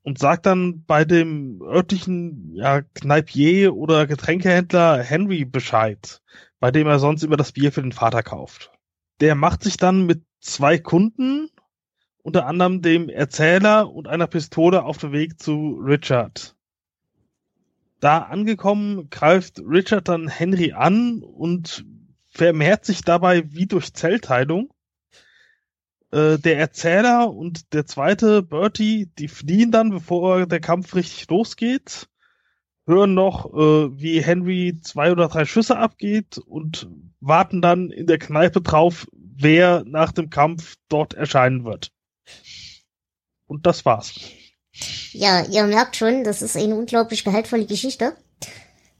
[0.01, 6.21] und sagt dann bei dem örtlichen ja, Kneipier oder Getränkehändler Henry Bescheid,
[6.65, 8.71] bei dem er sonst immer das Bier für den Vater kauft.
[9.19, 11.51] Der macht sich dann mit zwei Kunden
[12.23, 16.55] unter anderem dem Erzähler und einer Pistole auf dem Weg zu Richard.
[17.99, 21.85] Da angekommen, greift Richard dann Henry an und
[22.31, 24.73] vermehrt sich dabei wie durch Zellteilung.
[26.09, 32.09] Äh, der Erzähler und der zweite Bertie, die fliehen dann, bevor der Kampf richtig losgeht,
[32.85, 36.87] hören noch, äh, wie Henry zwei oder drei Schüsse abgeht und
[37.19, 41.91] warten dann in der Kneipe drauf, wer nach dem Kampf dort erscheinen wird.
[43.47, 44.13] Und das war's.
[45.11, 48.15] Ja, ihr merkt schon, das ist eine unglaublich gehaltvolle Geschichte.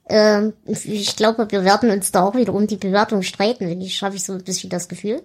[0.08, 3.96] Ähm, ich glaube, wir werden uns da auch wieder um die Bewertung streiten, wenn ich
[3.96, 5.24] schaffe ich so ein bisschen das Gefühl.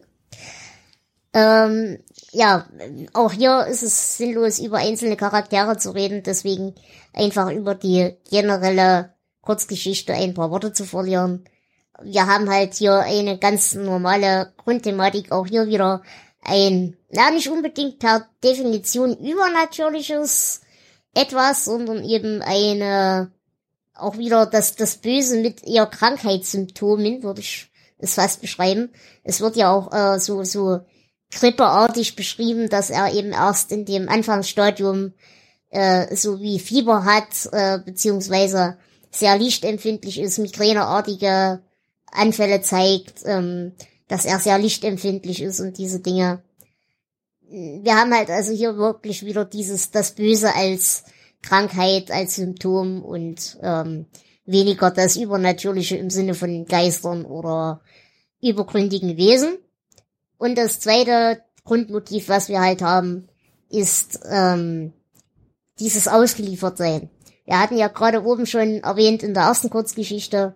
[1.33, 1.99] Ähm,
[2.33, 2.67] ja,
[3.13, 6.75] auch hier ist es sinnlos, über einzelne Charaktere zu reden, deswegen
[7.13, 11.45] einfach über die generelle Kurzgeschichte ein paar Worte zu verlieren.
[12.03, 16.03] Wir haben halt hier eine ganz normale Grundthematik, auch hier wieder
[16.43, 20.63] ein, ja, nicht unbedingt per Definition übernatürliches
[21.15, 23.33] etwas, sondern eben eine,
[23.95, 28.93] auch wieder das, das Böse mit eher Krankheitssymptomen, würde ich es fast beschreiben.
[29.25, 30.81] Es wird ja auch äh, so, so
[31.31, 35.13] grippeartig beschrieben, dass er eben erst in dem Anfangsstadium
[35.71, 38.77] äh, so wie Fieber hat, äh, beziehungsweise
[39.11, 41.63] sehr lichtempfindlich ist, migräneartige
[42.11, 43.73] Anfälle zeigt, ähm,
[44.09, 46.43] dass er sehr lichtempfindlich ist und diese Dinge.
[47.49, 51.05] Wir haben halt also hier wirklich wieder dieses, das Böse als
[51.43, 54.07] Krankheit, als Symptom und ähm,
[54.45, 57.81] weniger das Übernatürliche im Sinne von Geistern oder
[58.41, 59.59] übergründigen Wesen.
[60.41, 63.29] Und das zweite Grundmotiv, was wir halt haben,
[63.69, 64.95] ist ähm,
[65.79, 67.11] dieses Ausgeliefertsein.
[67.45, 70.55] Wir hatten ja gerade oben schon erwähnt in der ersten Kurzgeschichte,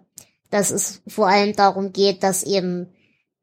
[0.49, 2.95] dass es vor allem darum geht, dass eben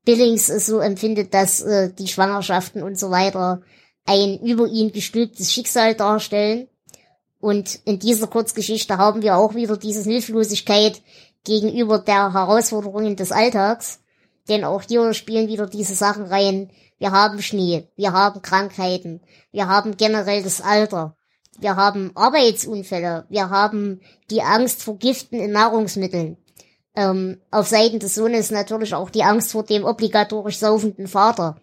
[0.04, 3.62] Billings es so empfindet, dass äh, die Schwangerschaften und so weiter
[4.08, 6.69] ein über ihn gestülptes Schicksal darstellen.
[7.39, 11.04] Und in dieser Kurzgeschichte haben wir auch wieder diese Hilflosigkeit
[11.43, 14.01] gegenüber der Herausforderungen des Alltags.
[14.49, 16.71] Denn auch hier spielen wieder diese Sachen rein.
[16.97, 21.15] Wir haben Schnee, wir haben Krankheiten, wir haben generell das Alter,
[21.60, 26.38] wir haben Arbeitsunfälle, wir haben die Angst vor Giften in Nahrungsmitteln.
[26.95, 31.60] Ähm, auf Seiten des Sohnes natürlich auch die Angst vor dem obligatorisch saufenden Vater.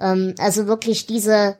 [0.00, 1.56] Ähm, also wirklich diese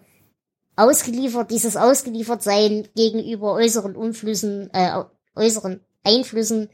[0.77, 5.05] ausgeliefert, dieses Ausgeliefertsein gegenüber äußeren Umflüssen, äh,
[5.37, 6.71] äußeren Einflüssen,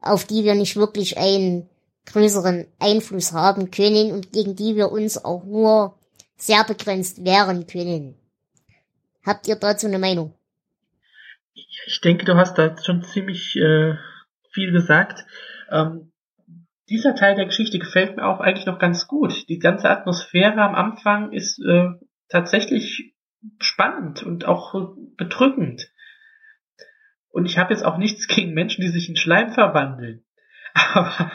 [0.00, 1.68] auf die wir nicht wirklich einen
[2.06, 5.98] größeren Einfluss haben können und gegen die wir uns auch nur
[6.36, 8.14] sehr begrenzt wehren können.
[9.24, 10.34] Habt ihr dazu eine Meinung?
[11.86, 13.94] Ich denke, du hast da schon ziemlich äh,
[14.50, 15.24] viel gesagt.
[15.70, 16.12] Ähm,
[16.88, 19.48] dieser Teil der Geschichte gefällt mir auch eigentlich noch ganz gut.
[19.48, 21.90] Die ganze Atmosphäre am Anfang ist äh,
[22.28, 23.14] tatsächlich
[23.58, 24.74] spannend und auch
[25.16, 25.90] bedrückend.
[27.30, 30.24] Und ich habe jetzt auch nichts gegen Menschen, die sich in Schleim verwandeln.
[30.74, 31.32] Aber,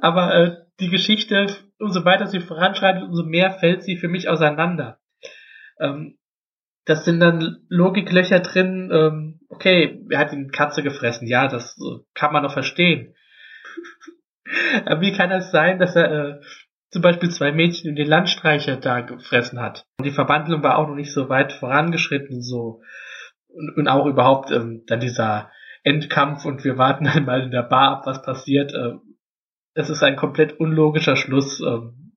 [0.00, 1.46] aber äh, die Geschichte,
[1.78, 4.98] umso weiter sie voranschreitet, umso mehr fällt sie für mich auseinander.
[5.80, 6.18] Ähm,
[6.84, 12.00] das sind dann Logiklöcher drin, ähm, okay, er hat ihn Katze gefressen, ja, das äh,
[12.14, 13.14] kann man doch verstehen.
[14.86, 16.40] Aber wie kann es sein, dass er äh,
[16.90, 19.84] zum Beispiel zwei Mädchen in den Landstreicher da gefressen hat?
[19.98, 22.82] Und die Verbandlung war auch noch nicht so weit vorangeschritten, so.
[23.48, 25.50] Und, und auch überhaupt ähm, dann dieser
[25.82, 28.72] Endkampf und wir warten dann mal in der Bar ab, was passiert.
[28.72, 28.94] Äh,
[29.76, 31.60] es ist ein komplett unlogischer Schluss.
[31.60, 32.16] Ähm,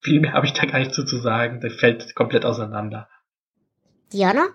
[0.00, 1.60] viel mehr habe ich da gar nicht zu, zu sagen.
[1.60, 3.08] Der fällt komplett auseinander.
[4.12, 4.48] Diana?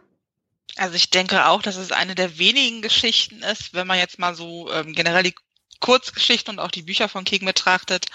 [0.76, 4.36] Also ich denke auch, dass es eine der wenigen Geschichten ist, wenn man jetzt mal
[4.36, 5.36] so ähm, generell die
[5.80, 8.08] Kurzgeschichten und auch die Bücher von King betrachtet,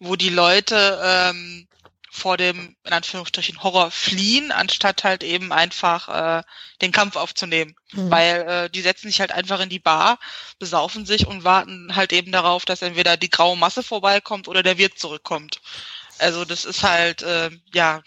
[0.00, 1.68] wo die Leute ähm,
[2.10, 6.08] vor dem, in Anführungsstrichen, Horror fliehen, anstatt halt eben einfach
[6.40, 6.42] äh,
[6.82, 7.74] den Kampf aufzunehmen.
[7.92, 8.10] Mhm.
[8.10, 10.18] Weil äh, die setzen sich halt einfach in die Bar,
[10.58, 14.78] besaufen sich und warten halt eben darauf, dass entweder die graue Masse vorbeikommt oder der
[14.78, 15.60] Wirt zurückkommt.
[16.18, 18.02] Also das ist halt, äh, ja.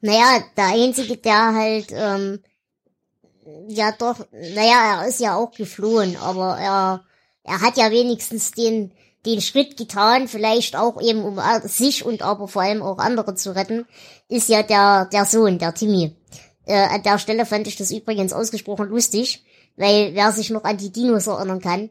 [0.00, 2.42] Naja, der Einzige, der halt, ähm,
[3.68, 7.04] ja doch, naja, er ist ja auch geflohen, aber er
[7.42, 8.92] er hat ja wenigstens den,
[9.26, 13.54] den Schritt getan, vielleicht auch eben um sich und aber vor allem auch andere zu
[13.54, 13.86] retten,
[14.28, 16.16] ist ja der, der Sohn, der Timmy.
[16.64, 19.44] Äh, an der Stelle fand ich das übrigens ausgesprochen lustig,
[19.76, 21.90] weil wer sich noch an die Dinos erinnern kann,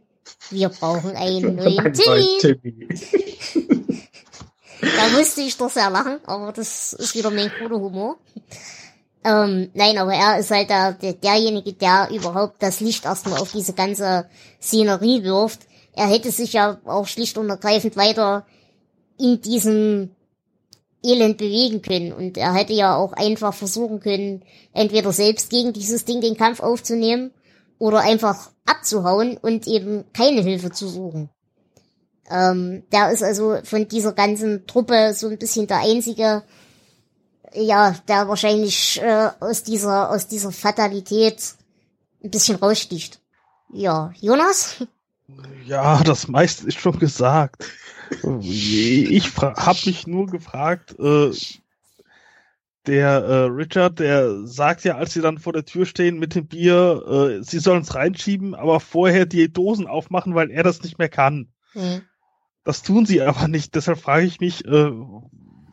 [0.50, 2.88] wir brauchen einen neuen Timmy.
[4.82, 8.18] Da musste ich doch sehr lachen, aber das ist wieder mein guter Humor.
[9.24, 13.52] Ähm, nein, aber er ist halt der, der, derjenige, der überhaupt das Licht erstmal auf
[13.52, 14.30] diese ganze
[14.62, 15.68] Szenerie wirft.
[16.00, 18.46] Er hätte sich ja auch schlicht und ergreifend weiter
[19.18, 20.12] in diesem
[21.04, 22.14] Elend bewegen können.
[22.14, 26.62] Und er hätte ja auch einfach versuchen können, entweder selbst gegen dieses Ding den Kampf
[26.62, 27.32] aufzunehmen
[27.80, 31.30] oder einfach abzuhauen und eben keine Hilfe zu suchen.
[32.30, 36.44] Ähm, der ist also von dieser ganzen Truppe so ein bisschen der einzige,
[37.54, 41.56] ja, der wahrscheinlich äh, aus dieser aus dieser Fatalität
[42.24, 43.20] ein bisschen raussticht.
[43.74, 44.78] Ja, Jonas?
[45.66, 47.70] Ja, das meiste ist schon gesagt.
[48.42, 51.32] Ich habe mich nur gefragt, äh,
[52.88, 56.48] der äh, Richard, der sagt ja, als sie dann vor der Tür stehen mit dem
[56.48, 57.04] Bier,
[57.40, 61.10] äh, sie sollen es reinschieben, aber vorher die Dosen aufmachen, weil er das nicht mehr
[61.10, 61.50] kann.
[61.76, 62.02] Mhm.
[62.64, 63.76] Das tun sie aber nicht.
[63.76, 64.92] Deshalb frage ich mich, äh,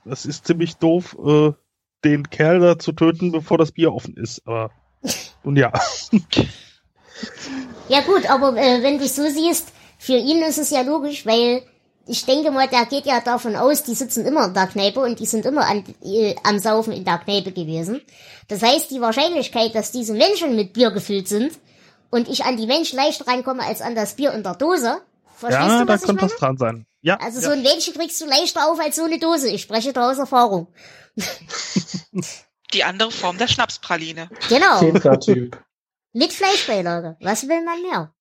[0.04, 1.52] das ist ziemlich doof, äh,
[2.04, 4.46] den Kerl da zu töten, bevor das Bier offen ist.
[4.46, 4.70] Aber
[5.42, 5.72] und ja.
[7.88, 9.68] Ja gut, aber äh, wenn du so siehst,
[9.98, 11.62] für ihn ist es ja logisch, weil
[12.06, 15.18] ich denke mal, der geht ja davon aus, die sitzen immer in der Kneipe und
[15.18, 18.00] die sind immer an, äh, am Saufen in der Kneipe gewesen.
[18.48, 21.52] Das heißt, die Wahrscheinlichkeit, dass diese Menschen mit Bier gefüllt sind
[22.10, 25.00] und ich an die Menschen leichter reinkomme als an das Bier in der Dose.
[25.34, 26.86] Verstehst ja, du, was da könnte was dran sein.
[27.02, 27.18] Ja.
[27.20, 27.46] Also ja.
[27.46, 29.50] so ein Männchen kriegst du leichter auf als so eine Dose.
[29.50, 30.68] Ich spreche da aus Erfahrung.
[32.72, 34.28] Die andere Form der Schnapspraline.
[34.48, 34.80] Genau.
[35.18, 35.58] Typ.
[36.16, 37.16] Mit Fleischbeilage.
[37.20, 38.14] Was will man mehr?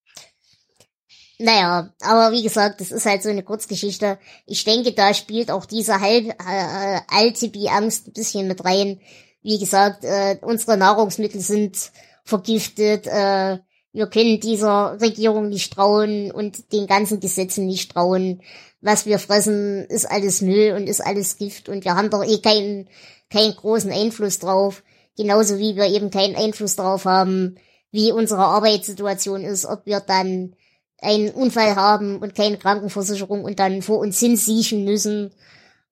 [1.38, 4.19] Naja, aber wie gesagt, das ist halt so eine Kurzgeschichte.
[4.45, 9.01] Ich denke, da spielt auch diese halb äh, Altibi-Angst ein bisschen mit rein.
[9.41, 11.91] Wie gesagt, äh, unsere Nahrungsmittel sind
[12.23, 13.08] vergiftet.
[13.08, 13.60] Äh,
[13.93, 18.41] wir können dieser Regierung nicht trauen und den ganzen Gesetzen nicht trauen
[18.86, 22.38] was wir fressen, ist alles Müll und ist alles Gift und wir haben doch eh
[22.38, 22.88] keinen,
[23.31, 24.84] keinen großen Einfluss drauf.
[25.17, 27.58] Genauso wie wir eben keinen Einfluss drauf haben,
[27.95, 30.55] wie unsere Arbeitssituation ist, ob wir dann
[31.01, 35.34] einen Unfall haben und keine Krankenversicherung und dann vor uns hin siechen müssen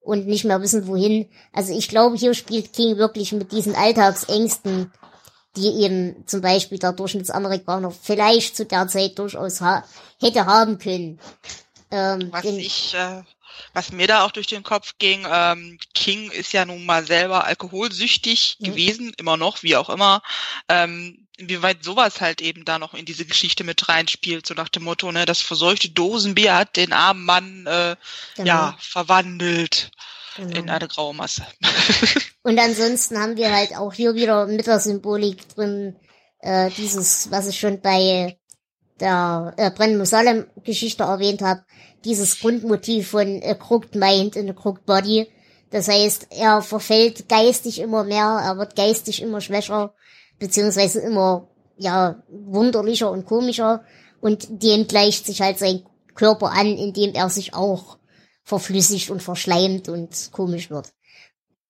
[0.02, 1.30] und nicht mehr wissen, wohin.
[1.54, 4.92] Also ich glaube, hier spielt King wirklich mit diesen Alltagsängsten,
[5.56, 9.84] die eben zum Beispiel der Durchschnittsamerikaner vielleicht zu der Zeit durchaus ha
[10.20, 11.20] hätte haben können.
[11.92, 13.22] Ähm, was ich, äh,
[13.74, 17.46] was mir da auch durch den Kopf ging, ähm, King ist ja nun mal selber
[17.46, 18.66] alkoholsüchtig mhm.
[18.66, 20.22] gewesen, immer noch, wie auch immer.
[20.68, 24.84] Ähm, inwieweit sowas halt eben da noch in diese Geschichte mit reinspielt, so nach dem
[24.84, 27.96] Motto, ne, das verseuchte Dosenbier hat den armen Mann äh,
[28.36, 28.48] genau.
[28.48, 29.91] ja verwandelt
[30.36, 30.60] genau.
[30.60, 31.46] in eine graue Masse.
[32.43, 35.96] Und ansonsten haben wir halt auch hier wieder mit der Symbolik drin,
[36.39, 38.38] äh, dieses, was ich schon bei
[39.00, 41.63] der äh, Brenn Salem Geschichte erwähnt habe,
[42.06, 45.28] dieses Grundmotiv von a crooked mind and a crooked body.
[45.72, 49.96] Das heißt, er verfällt geistig immer mehr, er wird geistig immer schwächer,
[50.39, 53.84] beziehungsweise immer, ja, wunderlicher und komischer
[54.22, 55.84] und dem gleicht sich halt sein
[56.15, 57.98] Körper an, indem er sich auch
[58.43, 60.93] verflüssigt und verschleimt und komisch wird.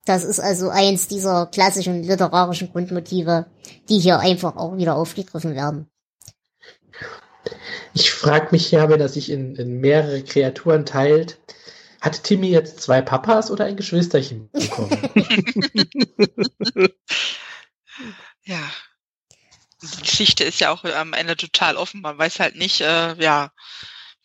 [0.05, 3.45] Das ist also eins dieser klassischen literarischen Grundmotive,
[3.87, 5.87] die hier einfach auch wieder aufgegriffen werden.
[7.93, 11.39] Ich frage mich ja, wenn er sich in, in mehrere Kreaturen teilt,
[12.01, 14.89] hat Timmy jetzt zwei Papas oder ein Geschwisterchen bekommen?
[18.45, 18.71] ja.
[19.81, 22.01] Die Geschichte ist ja auch am Ende total offen.
[22.01, 23.51] Man weiß halt nicht, äh, ja,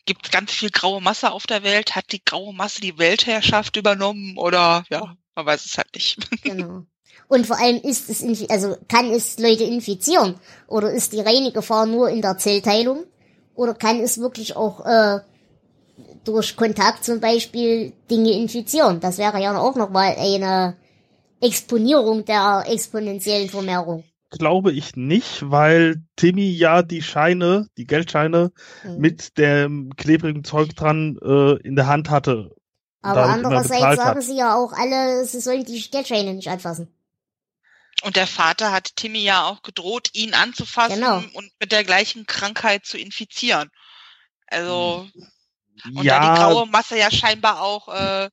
[0.06, 1.96] gibt ganz viel graue Masse auf der Welt.
[1.96, 6.18] Hat die graue Masse die Weltherrschaft übernommen oder ja, man weiß es halt nicht.
[6.42, 6.84] Genau.
[7.28, 10.36] Und vor allem ist es, also kann es Leute infizieren?
[10.66, 13.04] Oder ist die reine Gefahr nur in der Zellteilung?
[13.54, 15.20] Oder kann es wirklich auch äh,
[16.24, 19.00] durch Kontakt zum Beispiel Dinge infizieren?
[19.00, 20.76] Das wäre ja auch nochmal eine
[21.40, 24.04] Exponierung der exponentiellen Vermehrung.
[24.30, 28.52] Glaube ich nicht, weil Timmy ja die Scheine, die Geldscheine
[28.84, 28.98] mhm.
[28.98, 32.54] mit dem klebrigen Zeug dran äh, in der Hand hatte.
[33.00, 34.22] Aber andererseits sagen hat.
[34.22, 36.92] sie ja auch alle, sie sollen die Geldscheine nicht anfassen.
[38.02, 41.22] Und der Vater hat Timmy ja auch gedroht, ihn anzufassen genau.
[41.32, 43.70] und mit der gleichen Krankheit zu infizieren.
[44.46, 45.08] Also,
[45.84, 46.20] und ja.
[46.20, 48.30] da die graue Masse ja scheinbar auch äh,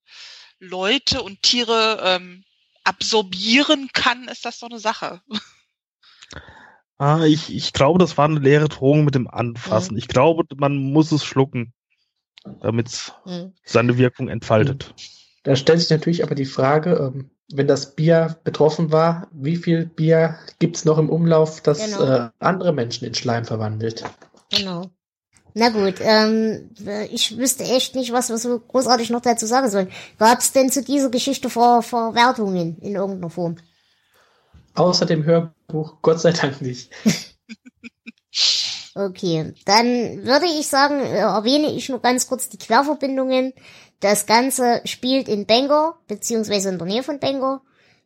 [0.59, 2.43] Leute und Tiere ähm,
[2.85, 5.21] absorbieren kann, ist das doch eine Sache.
[6.97, 9.93] Ah, ich, ich glaube, das war eine leere Drohung mit dem Anfassen.
[9.93, 9.97] Mhm.
[9.97, 11.73] Ich glaube, man muss es schlucken,
[12.61, 13.53] damit es mhm.
[13.65, 14.93] seine Wirkung entfaltet.
[15.43, 19.85] Da stellt sich natürlich aber die Frage, ähm, wenn das Bier betroffen war, wie viel
[19.85, 22.03] Bier gibt es noch im Umlauf, das genau.
[22.03, 24.03] äh, andere Menschen in Schleim verwandelt?
[24.51, 24.89] Genau.
[25.57, 26.69] Na gut, ähm,
[27.09, 29.89] ich wüsste echt nicht, was wir so großartig noch dazu sagen sollen.
[30.19, 33.55] Gab es denn zu dieser Geschichte Ver Verwertungen in irgendeiner Form?
[34.73, 36.91] Außer dem Hörbuch, Gott sei Dank nicht.
[38.95, 43.53] okay, dann würde ich sagen, äh, erwähne ich nur ganz kurz die Querverbindungen.
[44.01, 47.61] Das Ganze spielt in Bangor, beziehungsweise in der Nähe von Bangor.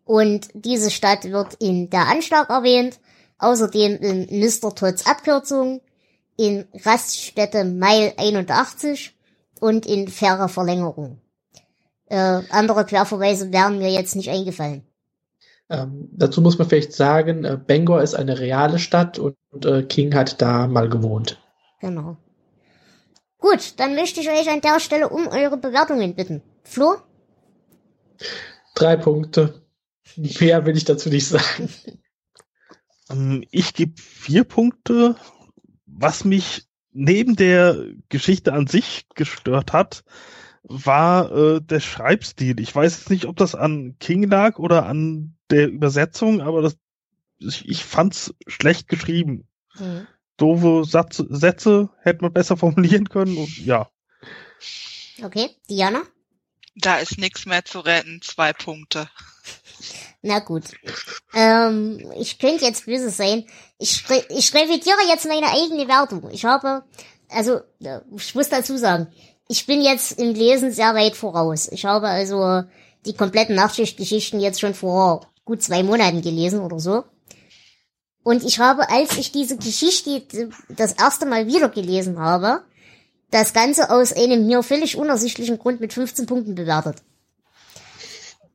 [0.05, 2.99] Und diese Stadt wird in der Anschlag erwähnt.
[3.39, 4.75] Außerdem in Mr.
[4.75, 5.81] Todds Abkürzung,
[6.39, 9.13] in Raststätte Mile 81
[9.59, 11.19] und in faire Verlängerung.
[12.05, 14.83] Äh, andere Querverweise wären mir jetzt nicht eingefallen.
[15.69, 19.83] Ähm, dazu muss man vielleicht sagen, äh, Bangor ist eine reale Stadt und, und äh,
[19.83, 21.37] King hat da mal gewohnt.
[21.81, 22.15] Genau.
[23.37, 26.41] Gut, dann möchte ich euch an der Stelle um eure Bewertungen bitten.
[26.63, 26.95] Flo?
[28.75, 29.61] Drei Punkte.
[30.15, 31.69] Mehr will ich dazu nicht sagen.
[33.11, 35.15] Ähm, ich gebe vier Punkte.
[35.99, 40.03] Was mich neben der Geschichte an sich gestört hat,
[40.63, 42.59] war äh, der Schreibstil.
[42.59, 46.77] Ich weiß jetzt nicht, ob das an King lag oder an der Übersetzung, aber das,
[47.39, 49.47] ich, ich fand's schlecht geschrieben.
[49.79, 50.07] Mhm
[50.39, 53.89] doofe Satz, Sätze hätte man besser formulieren können und ja.
[55.21, 56.03] Okay, Diana?
[56.75, 59.09] Da ist nichts mehr zu retten, zwei Punkte.
[60.21, 60.63] Na gut.
[61.33, 63.45] Ähm, ich könnte jetzt böse sein.
[63.77, 66.29] Ich, ich revidiere jetzt meine eigene Wertung.
[66.31, 66.83] Ich habe,
[67.29, 67.61] also,
[68.15, 69.07] ich muss dazu sagen,
[69.47, 71.69] ich bin jetzt im Lesen sehr weit voraus.
[71.71, 72.63] Ich habe also
[73.05, 77.03] die kompletten Nachtschichtgeschichten jetzt schon vor gut zwei Monaten gelesen oder so.
[78.23, 80.21] Und ich habe, als ich diese Geschichte
[80.69, 82.61] das erste Mal wieder gelesen habe,
[83.31, 86.97] das Ganze aus einem mir völlig unersichtlichen Grund mit 15 Punkten bewertet.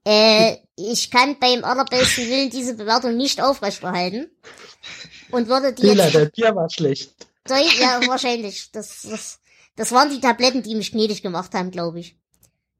[0.05, 4.31] Äh, ich kann beim allerbesten Willen diese Bewertung nicht aufrechterhalten.
[5.31, 6.15] Und würde die Fehler, jetzt...
[6.15, 7.15] der Bier war schlecht.
[7.49, 8.71] Ja, wahrscheinlich.
[8.73, 9.41] Das, das,
[9.77, 12.17] Das waren die Tabletten, die mich gnädig gemacht haben, glaube ich.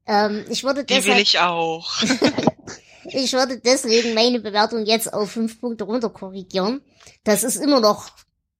[0.07, 1.91] Ähm, ich würde Die deshalb, will ich auch.
[3.05, 6.81] ich würde deswegen meine Bewertung jetzt auf fünf Punkte runter korrigieren.
[7.23, 8.09] Das ist immer noch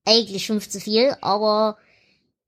[0.05, 1.77] eigentlich fünf zu viel, aber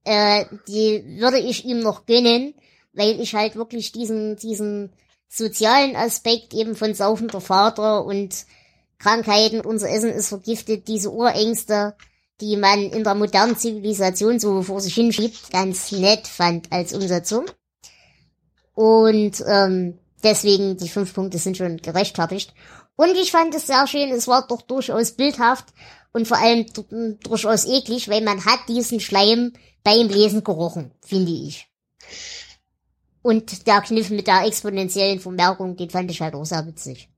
[0.04, 2.54] äh, die würde ich ihm noch gönnen,
[2.94, 4.94] weil ich halt wirklich diesen, diesen
[5.30, 8.46] sozialen Aspekt eben von saufender Vater und
[9.00, 11.96] Krankheiten, unser Essen ist vergiftet, diese Urängste,
[12.42, 17.46] die man in der modernen Zivilisation so vor sich hinschiebt, ganz nett fand als Umsetzung.
[18.74, 22.54] Und ähm, deswegen, die fünf Punkte sind schon gerechtfertigt.
[22.96, 25.66] Und ich fand es sehr schön, es war doch durchaus bildhaft
[26.14, 29.54] und vor allem du- durchaus eklig, weil man hat diesen Schleim
[29.84, 31.68] beim Lesen gerochen, finde ich.
[33.28, 37.10] Und der Kniff mit der exponentiellen Vermerkung, den fand ich halt auch sehr witzig.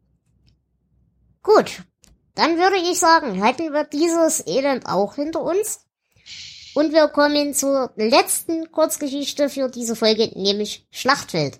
[1.44, 1.84] Gut,
[2.34, 5.82] dann würde ich sagen, hatten wir dieses Elend auch hinter uns.
[6.74, 11.60] Und wir kommen zur letzten Kurzgeschichte für diese Folge, nämlich Schlachtfeld.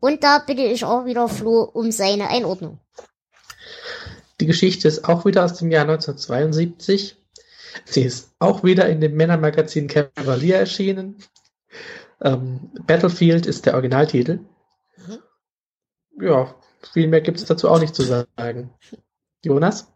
[0.00, 2.78] Und da bitte ich auch wieder Flo um seine Einordnung.
[4.38, 7.16] Die Geschichte ist auch wieder aus dem Jahr 1972.
[7.86, 11.16] Sie ist auch wieder in dem Männermagazin Cavalier erschienen.
[12.24, 14.40] Ähm, Battlefield ist der Originaltitel.
[16.18, 16.54] Ja,
[16.92, 18.70] viel mehr gibt es dazu auch nicht zu sagen.
[19.42, 19.92] Jonas?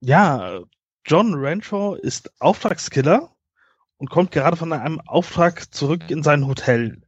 [0.00, 0.60] Ja,
[1.06, 3.34] John Renshaw ist Auftragskiller
[3.96, 7.02] und kommt gerade von einem Auftrag zurück in sein Hotel.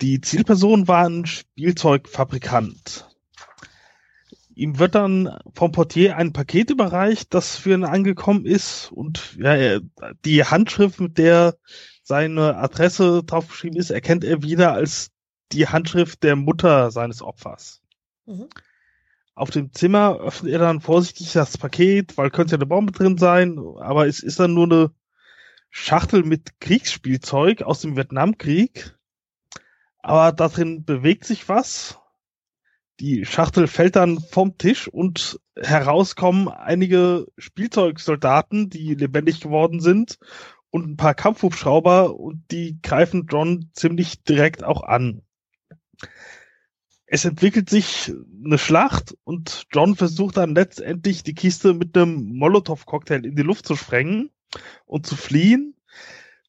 [0.00, 3.06] Die Zielperson war ein Spielzeugfabrikant.
[4.54, 9.80] Ihm wird dann vom Portier ein Paket überreicht, das für ihn angekommen ist und ja,
[10.24, 11.56] die Handschrift, mit der
[12.10, 15.12] seine Adresse draufgeschrieben ist, erkennt er wieder als
[15.52, 17.82] die Handschrift der Mutter seines Opfers.
[18.26, 18.48] Mhm.
[19.36, 23.16] Auf dem Zimmer öffnet er dann vorsichtig das Paket, weil könnte ja eine Bombe drin
[23.16, 24.90] sein, aber es ist dann nur eine
[25.70, 28.98] Schachtel mit Kriegsspielzeug aus dem Vietnamkrieg.
[30.00, 31.96] Aber da drin bewegt sich was.
[32.98, 40.18] Die Schachtel fällt dann vom Tisch und herauskommen einige Spielzeugsoldaten, die lebendig geworden sind
[40.70, 45.22] und ein paar Kampfhubschrauber und die greifen John ziemlich direkt auch an.
[47.06, 48.12] Es entwickelt sich
[48.44, 53.66] eine Schlacht und John versucht dann letztendlich die Kiste mit einem Molotow-Cocktail in die Luft
[53.66, 54.30] zu sprengen
[54.86, 55.74] und zu fliehen.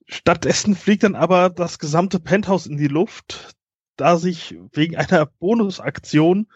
[0.05, 3.55] Stattdessen fliegt dann aber das gesamte Penthouse in die Luft,
[3.95, 6.47] da sich wegen einer Bonusaktion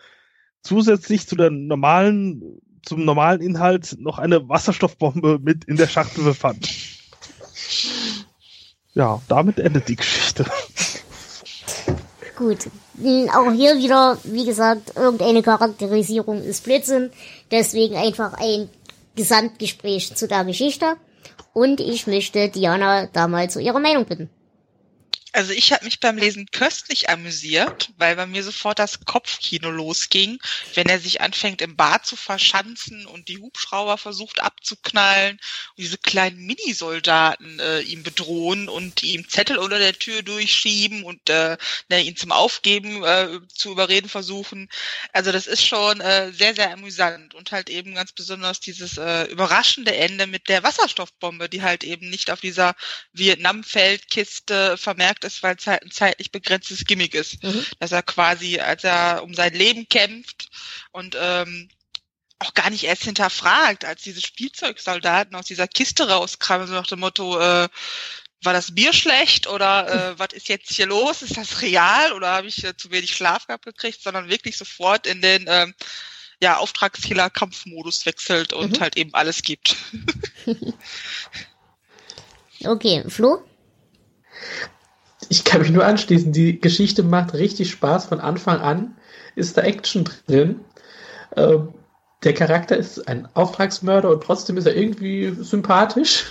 [0.62, 6.85] zusätzlich zu der normalen, zum normalen Inhalt noch eine Wasserstoffbombe mit in der Schachtel befand.
[8.96, 10.46] Ja, damit endet die Geschichte.
[12.38, 12.70] Gut.
[13.34, 17.12] Auch hier wieder, wie gesagt, irgendeine Charakterisierung ist Blödsinn.
[17.52, 18.70] Deswegen einfach ein
[19.16, 20.96] Gesamtgespräch zu der Geschichte.
[21.54, 24.30] Und ich möchte Diana da mal zu ihrer Meinung bitten.
[25.36, 30.40] Also ich habe mich beim Lesen köstlich amüsiert, weil bei mir sofort das Kopfkino losging,
[30.76, 35.98] wenn er sich anfängt im Bad zu verschanzen und die Hubschrauber versucht abzuknallen und diese
[35.98, 41.58] kleinen Minisoldaten äh, ihn bedrohen und ihm Zettel unter der Tür durchschieben und äh,
[41.90, 44.70] ne, ihn zum Aufgeben äh, zu überreden versuchen.
[45.12, 49.26] Also das ist schon äh, sehr, sehr amüsant und halt eben ganz besonders dieses äh,
[49.26, 52.74] überraschende Ende mit der Wasserstoffbombe, die halt eben nicht auf dieser
[53.12, 57.44] Vietnam-Feldkiste vermerkt ist, weil es halt ein zeitlich begrenztes Gimmick ist.
[57.44, 57.66] Mhm.
[57.80, 60.50] Dass er quasi, als er um sein Leben kämpft
[60.92, 61.70] und ähm,
[62.40, 67.00] auch gar nicht erst hinterfragt, als diese Spielzeugsoldaten aus dieser Kiste rauskamen, so nach dem
[67.00, 67.68] Motto, äh,
[68.44, 71.22] war das Bier schlecht oder äh, was ist jetzt hier los?
[71.22, 75.08] Ist das real oder habe ich äh, zu wenig Schlaf gehabt gekriegt, sondern wirklich sofort
[75.08, 75.74] in den ähm,
[76.42, 78.80] ja, Auftragskiller-Kampfmodus wechselt und Mhm.
[78.82, 79.76] halt eben alles gibt.
[82.64, 83.44] Okay, Flo?
[85.36, 86.32] Ich kann mich nur anschließen.
[86.32, 88.96] Die Geschichte macht richtig Spaß von Anfang an.
[89.36, 90.62] Ist da Action drin.
[91.36, 91.74] Ähm,
[92.24, 96.24] der Charakter ist ein Auftragsmörder und trotzdem ist er irgendwie sympathisch.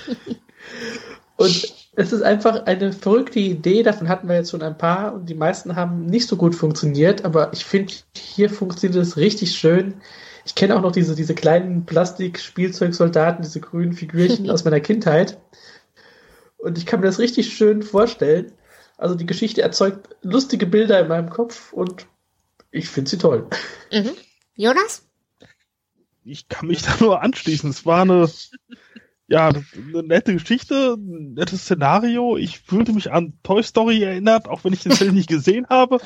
[1.37, 3.83] und es ist einfach eine verrückte Idee.
[3.83, 7.27] Davon hatten wir jetzt schon ein paar und die meisten haben nicht so gut funktioniert.
[7.27, 9.97] Aber ich finde, hier funktioniert es richtig schön.
[10.47, 15.37] Ich kenne auch noch diese, diese kleinen Plastik-Spielzeugsoldaten, diese grünen Figürchen aus meiner Kindheit.
[16.57, 18.53] Und ich kann mir das richtig schön vorstellen.
[18.97, 22.07] Also die Geschichte erzeugt lustige Bilder in meinem Kopf und
[22.70, 23.49] ich finde sie toll.
[23.92, 24.12] Mhm.
[24.57, 25.05] Jonas?
[26.24, 27.70] ich kann mich da nur anschließen.
[27.70, 28.28] Es war eine,
[29.28, 32.36] ja, eine nette Geschichte, ein nettes Szenario.
[32.36, 35.99] Ich fühlte mich an Toy Story erinnert, auch wenn ich den Film nicht gesehen habe.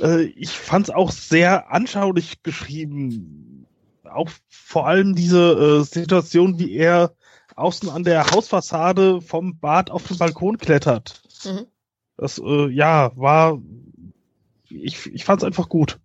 [0.00, 3.66] Äh, ich fand es auch sehr anschaulich geschrieben.
[4.04, 7.14] Auch vor allem diese äh, Situation, wie er
[7.56, 11.22] außen an der Hausfassade vom Bad auf den Balkon klettert.
[11.44, 11.66] Mhm.
[12.16, 13.60] Das, äh, ja, war,
[14.68, 15.98] ich, ich fand es einfach gut.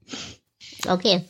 [0.88, 1.26] Okay.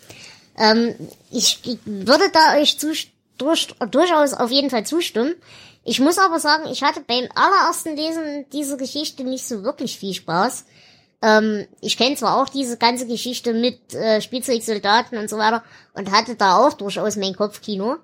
[0.57, 0.95] Ähm,
[1.31, 2.93] ich, ich würde da euch zu,
[3.37, 5.35] durch, durchaus auf jeden Fall zustimmen.
[5.83, 10.13] Ich muss aber sagen, ich hatte beim allerersten Lesen dieser Geschichte nicht so wirklich viel
[10.13, 10.65] Spaß.
[11.21, 15.63] Ähm, ich kenne zwar auch diese ganze Geschichte mit äh, Spielzeugsoldaten und so weiter
[15.93, 17.97] und hatte da auch durchaus mein Kopfkino.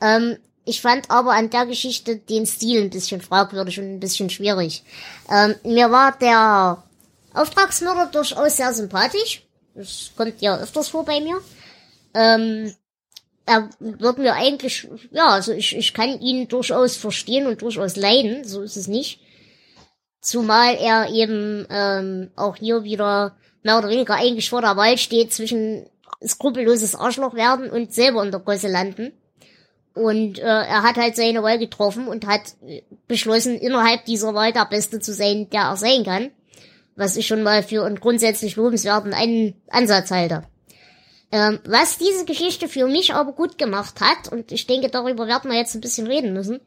[0.00, 4.30] Ähm, ich fand aber an der Geschichte den Stil ein bisschen fragwürdig und ein bisschen
[4.30, 4.82] schwierig.
[5.30, 6.82] Ähm, mir war der
[7.34, 9.42] Auftragsmörder durchaus sehr sympathisch.
[9.74, 11.40] Das kommt ja öfters vor bei mir.
[12.14, 12.74] Ähm,
[13.46, 18.44] er wird mir eigentlich, ja, also ich, ich kann ihn durchaus verstehen und durchaus leiden,
[18.44, 19.20] so ist es nicht.
[20.20, 25.34] Zumal er eben ähm, auch hier wieder mehr oder weniger eigentlich vor der Wahl steht
[25.34, 25.86] zwischen
[26.24, 29.12] skrupelloses Arschloch werden und selber in der Gosse landen.
[29.94, 32.54] Und äh, er hat halt seine Wahl getroffen und hat
[33.06, 36.30] beschlossen, innerhalb dieser Wahl der Beste zu sein, der er sein kann.
[36.96, 40.44] Was ich schon mal für einen grundsätzlich lobenswerten einen Ansatz halte.
[41.32, 45.50] Ähm, was diese Geschichte für mich aber gut gemacht hat, und ich denke, darüber werden
[45.50, 46.60] wir jetzt ein bisschen reden müssen,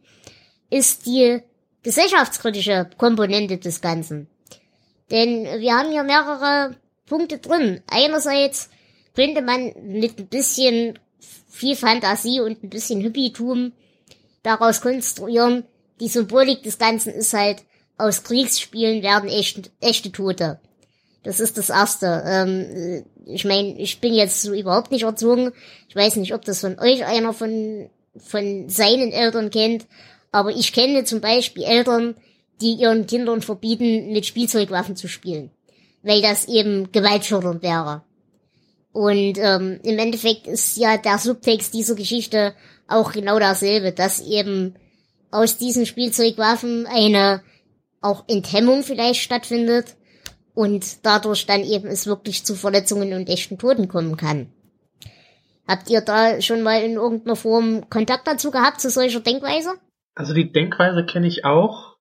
[0.70, 1.40] ist die
[1.84, 4.28] gesellschaftskritische Komponente des Ganzen.
[5.12, 6.76] Denn wir haben hier mehrere
[7.06, 7.82] Punkte drin.
[7.90, 8.70] Einerseits
[9.16, 11.00] könnte man mit ein bisschen
[11.48, 13.74] viel Fantasie und ein bisschen Hippietum
[14.44, 15.64] daraus konstruieren.
[16.00, 17.64] Die Symbolik des Ganzen ist halt,
[17.98, 20.60] aus Kriegsspielen werden echte, echte Tote.
[21.24, 22.24] Das ist das Erste.
[22.26, 25.52] Ähm, ich meine, ich bin jetzt so überhaupt nicht erzogen.
[25.90, 29.88] Ich weiß nicht, ob das von euch einer von, von seinen Eltern kennt.
[30.32, 32.16] Aber ich kenne zum Beispiel Eltern,
[32.62, 35.52] die ihren Kindern verbieten, mit Spielzeugwaffen zu spielen.
[36.04, 38.04] Weil das eben gewaltfördernd wäre.
[38.98, 42.56] Und ähm, im Endeffekt ist ja der Subtext dieser Geschichte
[42.88, 44.74] auch genau dasselbe, dass eben
[45.30, 47.44] aus diesen Spielzeugwaffen eine
[48.02, 49.96] auch Enthemmung vielleicht stattfindet
[50.56, 54.52] und dadurch dann eben es wirklich zu Verletzungen und echten Toten kommen kann.
[55.68, 59.76] Habt ihr da schon mal in irgendeiner Form Kontakt dazu gehabt, zu solcher Denkweise?
[60.16, 61.98] Also die Denkweise kenne ich auch.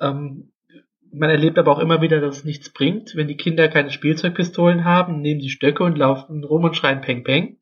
[0.00, 0.50] Ähm,
[1.12, 3.14] man erlebt aber auch immer wieder, dass es nichts bringt.
[3.14, 7.24] Wenn die Kinder keine Spielzeugpistolen haben, nehmen sie Stöcke und laufen rum und schreien Peng
[7.24, 7.58] Peng.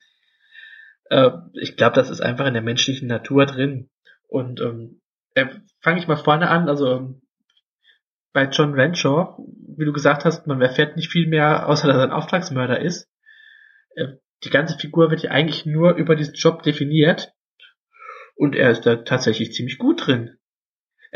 [1.10, 3.90] Äh, ich glaube, das ist einfach in der menschlichen Natur drin.
[4.28, 5.00] Und ähm,
[5.34, 5.46] äh,
[5.80, 6.68] fange ich mal vorne an.
[6.68, 7.22] Also ähm,
[8.32, 9.36] bei John Renshaw,
[9.76, 13.08] wie du gesagt hast, man erfährt nicht viel mehr, außer dass er ein Auftragsmörder ist.
[13.94, 17.32] Äh, die ganze Figur wird ja eigentlich nur über diesen Job definiert.
[18.34, 20.36] Und er ist da tatsächlich ziemlich gut drin.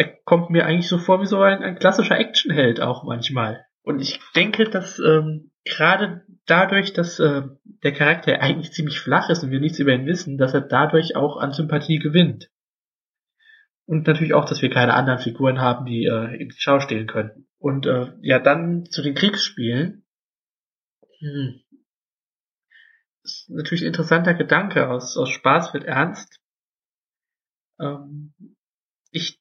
[0.01, 3.67] Er kommt mir eigentlich so vor wie so ein, ein klassischer Actionheld auch manchmal.
[3.83, 7.43] Und ich denke, dass ähm, gerade dadurch, dass äh,
[7.83, 11.17] der Charakter eigentlich ziemlich flach ist und wir nichts über ihn wissen, dass er dadurch
[11.17, 12.51] auch an Sympathie gewinnt.
[13.85, 17.07] Und natürlich auch, dass wir keine anderen Figuren haben, die äh, in die Schau stehen
[17.07, 17.47] könnten.
[17.59, 20.07] Und äh, ja, dann zu den Kriegsspielen.
[21.19, 21.61] Hm.
[23.23, 24.89] Ist natürlich ein interessanter Gedanke.
[24.89, 26.41] Aus, aus Spaß wird ernst.
[27.79, 28.33] Ähm,
[29.11, 29.40] ich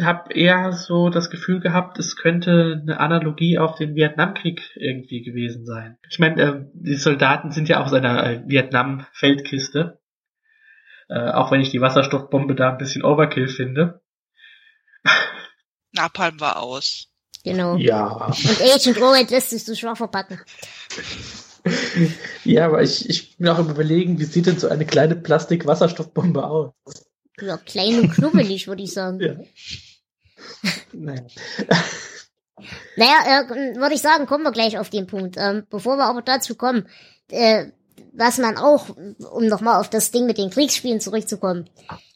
[0.00, 5.64] habe eher so das Gefühl gehabt, es könnte eine Analogie auf den Vietnamkrieg irgendwie gewesen
[5.64, 5.96] sein.
[6.10, 9.98] Ich meine, äh, die Soldaten sind ja aus einer äh, Vietnam-Feldkiste.
[11.08, 14.02] Äh, auch wenn ich die Wasserstoffbombe da ein bisschen Overkill finde.
[15.92, 17.08] Napalm war aus.
[17.44, 17.76] Genau.
[17.76, 18.26] Ja.
[18.26, 20.40] Und Agent Owen lässt sich so schwach verpacken.
[22.44, 26.44] ja, aber ich, ich bin auch im Überlegen, wie sieht denn so eine kleine Plastik-Wasserstoffbombe
[26.44, 26.72] aus?
[27.40, 29.20] Ja, klein und knubbelig, würde ich sagen.
[30.62, 30.70] Ja.
[30.92, 31.26] naja.
[32.96, 35.36] Naja, äh, würde ich sagen, kommen wir gleich auf den Punkt.
[35.38, 36.88] Ähm, bevor wir aber dazu kommen,
[37.30, 37.66] äh,
[38.12, 38.88] was man auch,
[39.30, 41.68] um nochmal auf das Ding mit den Kriegsspielen zurückzukommen,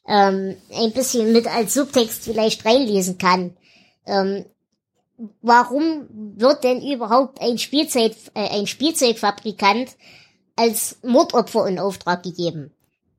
[0.07, 3.57] ähm, ein bisschen mit als Subtext vielleicht reinlesen kann.
[4.07, 4.47] Ähm,
[5.43, 6.07] warum
[6.37, 9.91] wird denn überhaupt ein Spielzeug, äh, ein Spielzeugfabrikant
[10.57, 12.73] als Mordopfer in Auftrag gegeben?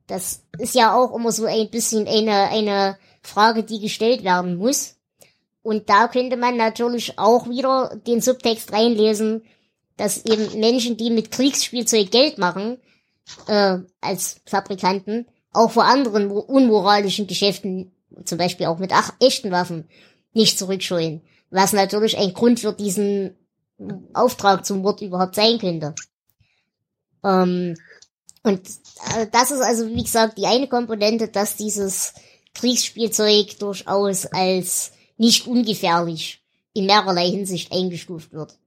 [0.06, 4.96] Das ist ja auch immer so ein bisschen eine, eine Frage, die gestellt werden muss.
[5.62, 9.44] Und da könnte man natürlich auch wieder den Subtext reinlesen,
[9.96, 12.78] dass eben Menschen, die mit Kriegsspielzeug Geld machen,
[13.46, 17.92] äh, als Fabrikanten, auch vor anderen unmoralischen Geschäften,
[18.24, 19.88] zum Beispiel auch mit ach, echten Waffen,
[20.32, 21.22] nicht zurückscheuen.
[21.50, 23.36] Was natürlich ein Grund für diesen
[24.14, 25.94] Auftrag zum Mord überhaupt sein könnte.
[27.24, 27.76] Ähm,
[28.42, 28.60] und
[29.14, 32.14] äh, das ist also, wie gesagt, die eine Komponente, dass dieses
[32.54, 36.42] Kriegsspielzeug durchaus als nicht ungefährlich
[36.74, 38.58] in mehrerlei Hinsicht eingestuft wird.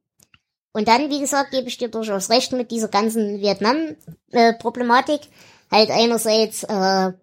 [0.72, 5.22] Und dann, wie gesagt, gebe ich dir durchaus recht mit dieser ganzen Vietnam-Problematik.
[5.72, 7.14] Halt einerseits, äh,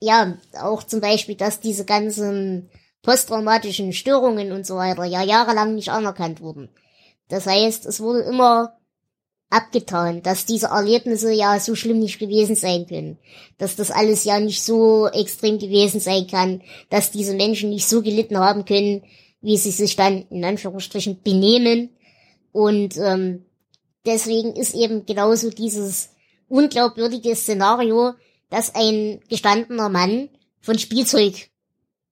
[0.00, 2.70] ja, auch zum Beispiel, dass diese ganzen
[3.02, 6.68] posttraumatischen Störungen und so weiter ja jahrelang nicht anerkannt wurden.
[7.28, 8.77] Das heißt, es wurde immer
[9.50, 13.18] abgetan, dass diese Erlebnisse ja so schlimm nicht gewesen sein können,
[13.56, 18.02] dass das alles ja nicht so extrem gewesen sein kann, dass diese Menschen nicht so
[18.02, 19.02] gelitten haben können,
[19.40, 21.90] wie sie sich dann in Anführungsstrichen benehmen.
[22.52, 23.46] Und ähm,
[24.04, 26.10] deswegen ist eben genauso dieses
[26.48, 28.14] unglaubwürdige Szenario,
[28.50, 30.28] dass ein gestandener Mann
[30.60, 31.50] von Spielzeug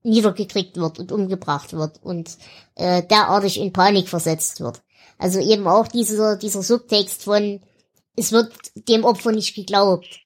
[0.03, 2.39] niedergekriegt wird und umgebracht wird und
[2.76, 4.82] äh, derartig in Panik versetzt wird.
[5.19, 7.62] Also eben auch dieser, dieser Subtext von,
[8.17, 10.21] es wird dem Opfer nicht geglaubt.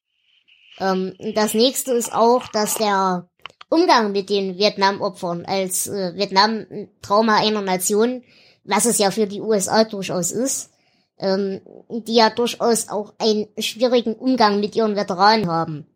[0.78, 3.28] Ähm, das nächste ist auch, dass der
[3.68, 8.24] Umgang mit den Vietnam-Opfern als äh, Vietnam-Trauma einer Nation,
[8.64, 10.70] was es ja für die USA durchaus ist,
[11.18, 15.86] ähm, die ja durchaus auch einen schwierigen Umgang mit ihren Veteranen haben.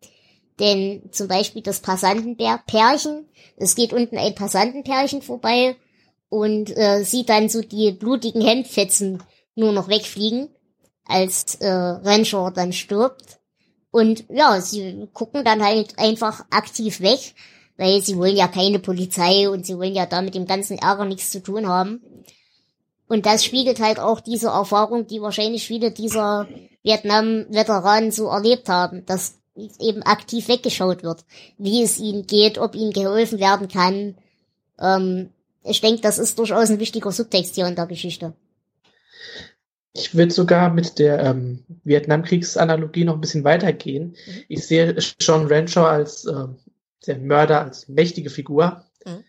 [0.61, 5.77] Denn zum Beispiel das Passantenpärchen, es geht unten ein Passantenpärchen vorbei
[6.35, 9.22] und äh, sieht dann so die blutigen Hemdfetzen
[9.55, 10.49] nur noch wegfliegen,
[11.05, 13.39] als äh, Renshaw dann stirbt.
[13.93, 17.20] Und ja, sie gucken dann halt einfach aktiv weg,
[17.76, 21.05] weil sie wollen ja keine Polizei und sie wollen ja da mit dem ganzen Ärger
[21.05, 22.03] nichts zu tun haben.
[23.07, 26.49] Und das spiegelt halt auch diese Erfahrung, die wahrscheinlich viele dieser
[26.82, 29.39] Vietnam-Veteranen so erlebt haben, dass
[29.78, 31.24] eben aktiv weggeschaut wird,
[31.59, 34.16] wie es ihnen geht, ob ihnen geholfen werden kann.
[34.80, 35.30] Ähm,
[35.65, 38.35] ich denke, das ist durchaus ein wichtiger Subtext hier in der Geschichte.
[39.95, 44.17] Ich würde sogar mit der ähm, Vietnamkriegsanalogie noch ein bisschen weitergehen.
[44.27, 44.45] Mhm.
[44.49, 46.47] Ich sehe John Renshaw als äh,
[47.07, 49.25] der Mörder, als mächtige Figur, mhm.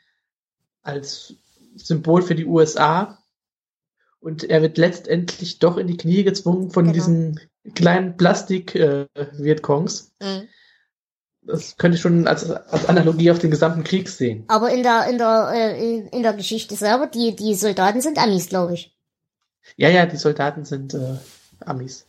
[0.81, 1.35] als
[1.75, 3.19] Symbol für die USA.
[4.19, 6.95] Und er wird letztendlich doch in die Knie gezwungen von genau.
[6.95, 7.39] diesen
[7.75, 10.13] kleinen Plastik-Vietkongs.
[10.19, 10.47] Äh, mhm.
[11.47, 14.45] Das könnte ich schon als, als Analogie auf den gesamten Krieg sehen.
[14.47, 18.49] Aber in der, in der, äh, in der Geschichte selber, die, die Soldaten sind Amis,
[18.49, 18.95] glaube ich.
[19.77, 21.17] Ja, ja, die Soldaten sind äh,
[21.59, 22.07] Amis.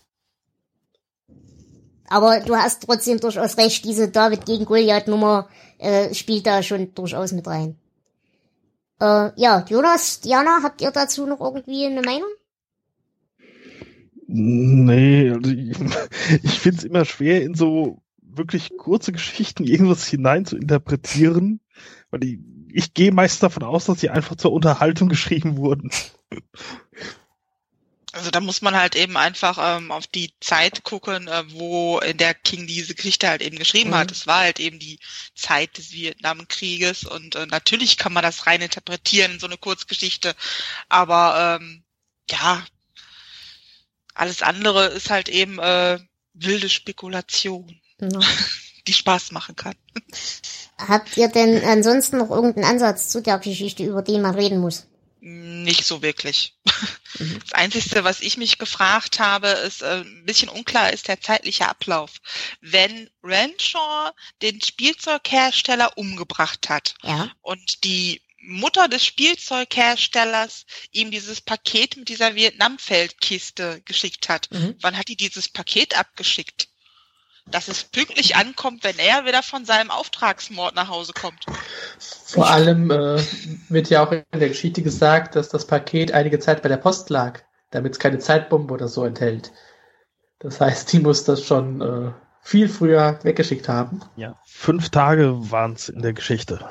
[2.09, 6.95] Aber du hast trotzdem durchaus recht, diese David gegen Goliath Nummer äh, spielt da schon
[6.95, 7.76] durchaus mit rein.
[9.01, 12.28] Äh, ja, Jonas, Diana, habt ihr dazu noch irgendwie eine Meinung?
[14.28, 15.76] Nee, also ich,
[16.43, 18.03] ich finde es immer schwer, in so
[18.37, 21.61] wirklich kurze Geschichten irgendwas hinein zu interpretieren,
[22.11, 22.39] weil ich,
[22.72, 25.91] ich gehe meist davon aus, dass sie einfach zur Unterhaltung geschrieben wurden.
[28.16, 32.16] Also da muss man halt eben einfach ähm, auf die Zeit gucken, äh, wo in
[32.16, 33.97] der King diese Geschichte halt eben geschrieben mhm.
[33.97, 34.11] hat.
[34.11, 34.99] Es war halt eben die
[35.34, 40.34] Zeit des Vietnamkrieges und äh, natürlich kann man das rein interpretieren in so eine Kurzgeschichte,
[40.89, 41.84] aber ähm,
[42.30, 42.64] ja,
[44.14, 45.99] alles andere ist halt eben äh,
[46.32, 48.20] wilde Spekulation, ja.
[48.86, 49.74] die Spaß machen kann.
[50.78, 54.86] Habt ihr denn ansonsten noch irgendeinen Ansatz zu der Geschichte, über den man reden muss?
[55.20, 56.55] Nicht so wirklich.
[56.64, 56.72] Mhm.
[57.40, 61.66] Das Einzige, was ich mich gefragt habe, ist äh, ein bisschen unklar, ist der zeitliche
[61.66, 62.11] Ablauf.
[62.61, 64.11] Wenn Renshaw
[64.42, 67.30] den Spielzeughersteller umgebracht hat ja.
[67.40, 74.49] und die Mutter des Spielzeugherstellers ihm dieses Paket mit dieser Vietnamfeldkiste geschickt hat.
[74.53, 74.76] Mhm.
[74.80, 76.68] Wann hat die dieses Paket abgeschickt?
[77.49, 81.47] Dass es pünktlich ankommt, wenn er wieder von seinem Auftragsmord nach Hause kommt.
[81.99, 83.22] Vor allem äh,
[83.68, 87.09] wird ja auch in der Geschichte gesagt, dass das Paket einige Zeit bei der Post
[87.11, 87.40] lag,
[87.70, 89.53] damit es keine Zeitbombe oder so enthält.
[90.40, 94.01] Das heißt, die muss das schon äh, viel früher weggeschickt haben.
[94.16, 96.68] Ja, fünf Tage waren es in der Geschichte.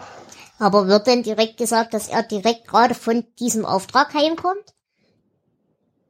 [0.60, 4.74] Aber wird denn direkt gesagt, dass er direkt gerade von diesem Auftrag heimkommt?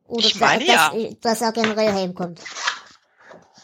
[0.07, 1.09] Oder ich meine, dass, ja.
[1.22, 2.41] dass er generell heimkommt?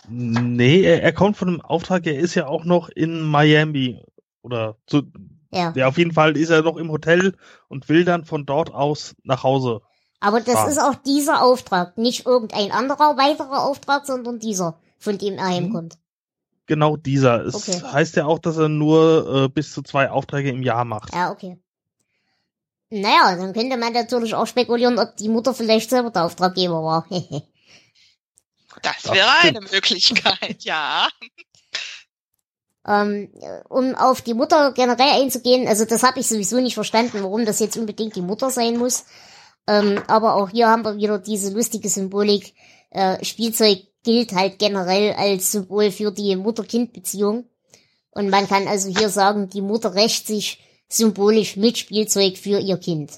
[0.10, 4.04] Nee, er, er kommt von dem Auftrag, er ist ja auch noch in Miami.
[4.42, 5.04] Oder zu,
[5.52, 5.72] ja.
[5.76, 7.36] ja, auf jeden Fall ist er noch im Hotel
[7.68, 9.82] und will dann von dort aus nach Hause.
[10.20, 10.70] Aber das fahren.
[10.70, 15.50] ist auch dieser Auftrag, nicht irgendein anderer weiterer Auftrag, sondern dieser, von dem er mhm.
[15.50, 15.98] heimkommt
[16.72, 17.46] genau dieser.
[17.46, 17.82] Es okay.
[17.84, 21.14] heißt ja auch, dass er nur äh, bis zu zwei Aufträge im Jahr macht.
[21.14, 21.58] Ja, okay.
[22.90, 27.06] Naja, dann könnte man natürlich auch spekulieren, ob die Mutter vielleicht selber der Auftraggeber war.
[28.82, 31.08] das wäre eine Möglichkeit, ja.
[32.88, 33.32] Ähm,
[33.70, 37.60] um auf die Mutter generell einzugehen, also das habe ich sowieso nicht verstanden, warum das
[37.60, 39.06] jetzt unbedingt die Mutter sein muss.
[39.68, 42.56] Ähm, aber auch hier haben wir wieder diese lustige Symbolik.
[42.90, 47.46] Äh, Spielzeug gilt halt generell als Symbol für die Mutter-Kind-Beziehung.
[48.12, 50.60] Und man kann also hier sagen, die Mutter rächt sich
[50.90, 53.12] symbolisch mit Spielzeug für ihr Kind.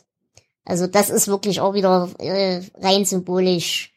[0.66, 3.93] Also das ist wirklich auch wieder äh, rein symbolisch,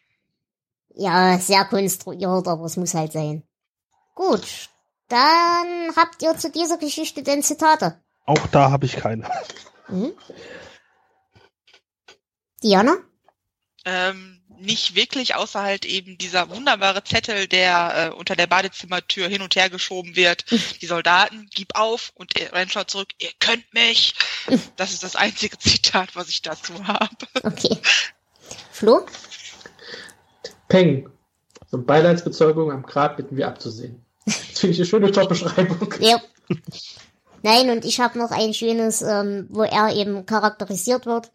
[0.97, 3.43] ja, sehr konstruiert, aber es muss halt sein.
[4.15, 4.47] Gut,
[5.09, 8.01] Dann habt ihr zu dieser Geschichte denn Zitate?
[8.25, 9.31] Auch da habe ich keine.
[9.89, 10.13] Mhm.
[12.63, 12.97] Diana?
[13.85, 19.43] Ähm, nicht wirklich, außer halt eben dieser wunderbare Zettel, der äh, unter der Badezimmertür hin
[19.43, 20.45] und her geschoben wird.
[20.81, 24.15] Die Soldaten, gib auf und rennt schon zurück, ihr könnt mich.
[24.77, 27.15] Das ist das einzige Zitat, was ich dazu habe.
[27.45, 27.79] Okay.
[28.73, 29.07] Flo?
[30.69, 31.09] Peng.
[31.71, 34.05] So Beileidsbezeugung am Grab bitten wir abzusehen.
[34.25, 35.95] Das finde ich eine schöne Top-Beschreibung.
[36.01, 36.21] Ja.
[37.43, 41.31] Nein, und ich habe noch ein schönes, ähm, wo er eben charakterisiert wird.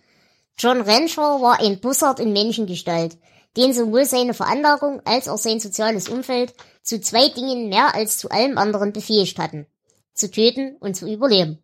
[0.58, 3.18] John Renshaw war ein Bussard in Menschengestalt,
[3.58, 6.54] den sowohl seine Veranlagung als auch sein soziales Umfeld
[6.84, 9.68] zu zwei Dingen mehr als zu allem anderen befähigt hatten.
[10.14, 11.64] Zu töten und zu überleben.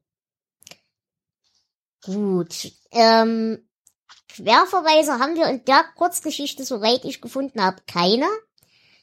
[2.05, 2.71] Gut.
[2.91, 3.66] Ähm,
[4.37, 8.27] Querverweise haben wir in der Kurzgeschichte, soweit ich gefunden habe, keine.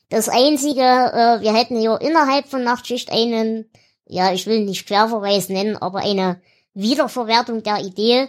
[0.09, 3.69] Das einzige, äh, wir hätten hier innerhalb von Nachtschicht einen,
[4.07, 6.41] ja, ich will nicht Querverweis nennen, aber eine
[6.75, 8.29] Wiederverwertung der Idee,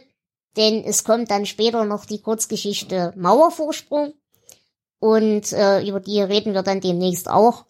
[0.58, 4.14] denn es kommt dann später noch die Kurzgeschichte Mauervorsprung
[5.00, 7.66] und äh, über die reden wir dann demnächst auch.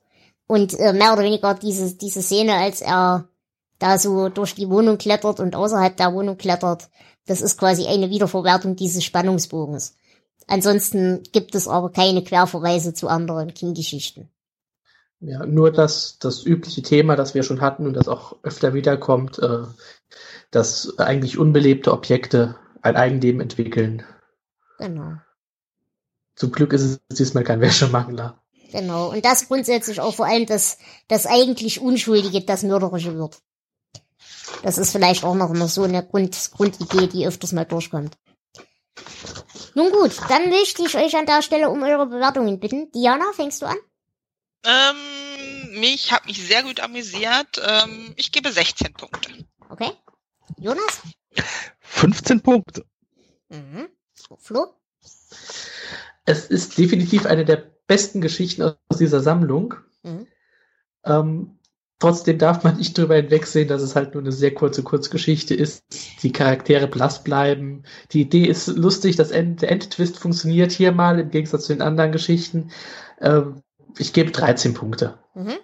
[0.47, 3.27] Und äh, mehr oder weniger diese, diese Szene, als er
[3.79, 6.89] da so durch die Wohnung klettert und außerhalb der Wohnung klettert,
[7.25, 9.95] das ist quasi eine Wiederverwertung dieses Spannungsbogens.
[10.47, 14.29] Ansonsten gibt es aber keine Querverweise zu anderen King-Geschichten.
[15.19, 19.39] Ja, nur das, das übliche Thema, das wir schon hatten und das auch öfter wiederkommt,
[19.39, 19.63] äh,
[20.51, 24.03] dass eigentlich unbelebte Objekte ein Eigenleben entwickeln.
[24.77, 25.13] Genau.
[26.35, 28.39] Zum Glück ist es diesmal kein Wäschemangler.
[28.71, 29.11] Genau.
[29.11, 33.41] Und das grundsätzlich auch vor allem das, das eigentlich Unschuldige, das Mörderische wird.
[34.63, 38.17] Das ist vielleicht auch noch immer so eine Grund, Grundidee, die öfters mal durchkommt.
[39.73, 42.91] Nun gut, dann möchte ich euch an der Stelle um eure Bewertungen bitten.
[42.91, 43.77] Diana, fängst du an?
[44.63, 47.61] Ähm, mich hat mich sehr gut amüsiert.
[47.63, 49.45] Ähm, ich gebe 16 Punkte.
[49.69, 49.91] Okay.
[50.57, 51.01] Jonas?
[51.81, 52.85] 15 Punkte.
[53.49, 53.89] Mhm.
[54.37, 54.73] Flo?
[56.25, 59.75] Es ist definitiv eine der besten Geschichten aus dieser Sammlung.
[60.03, 60.27] Mhm.
[61.03, 61.54] Ähm,
[61.99, 65.83] trotzdem darf man nicht drüber hinwegsehen, dass es halt nur eine sehr kurze Kurzgeschichte ist.
[66.23, 67.83] Die Charaktere blass bleiben.
[68.11, 71.81] Die Idee ist lustig, das End, der Endtwist funktioniert hier mal im Gegensatz zu den
[71.81, 72.71] anderen Geschichten.
[73.21, 73.61] Ähm,
[73.97, 75.17] ich gebe 13 Punkte.
[75.33, 75.55] Mhm.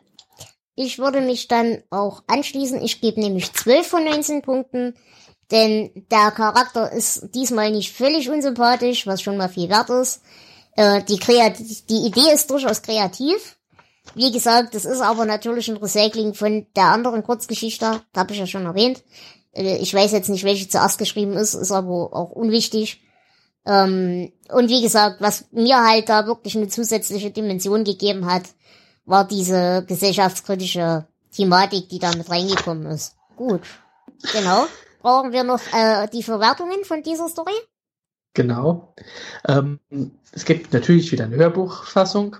[0.76, 2.82] Ich würde mich dann auch anschließen.
[2.82, 4.96] Ich gebe nämlich 12 von 19 Punkten,
[5.52, 10.22] denn der Charakter ist diesmal nicht völlig unsympathisch, was schon mal viel wert ist.
[10.78, 11.60] Äh, die, Kreat
[11.90, 13.58] die Idee ist durchaus kreativ.
[14.16, 18.40] Wie gesagt, das ist aber natürlich ein Recycling von der anderen Kurzgeschichte, das habe ich
[18.40, 19.04] ja schon erwähnt.
[19.54, 23.02] Äh, ich weiß jetzt nicht, welche zuerst geschrieben ist, ist aber auch unwichtig.
[23.66, 28.44] Ähm, und wie gesagt, was mir halt da wirklich eine zusätzliche Dimension gegeben hat,
[29.06, 31.06] war diese gesellschaftskritische
[31.36, 33.16] Thematik, die da mit reingekommen ist.
[33.36, 33.62] Gut.
[34.34, 34.66] Genau.
[35.02, 37.54] Brauchen wir noch äh, die Verwertungen von dieser Story?
[38.34, 38.94] Genau.
[39.48, 39.80] Ähm,
[40.32, 42.38] es gibt natürlich wieder eine Hörbuchfassung.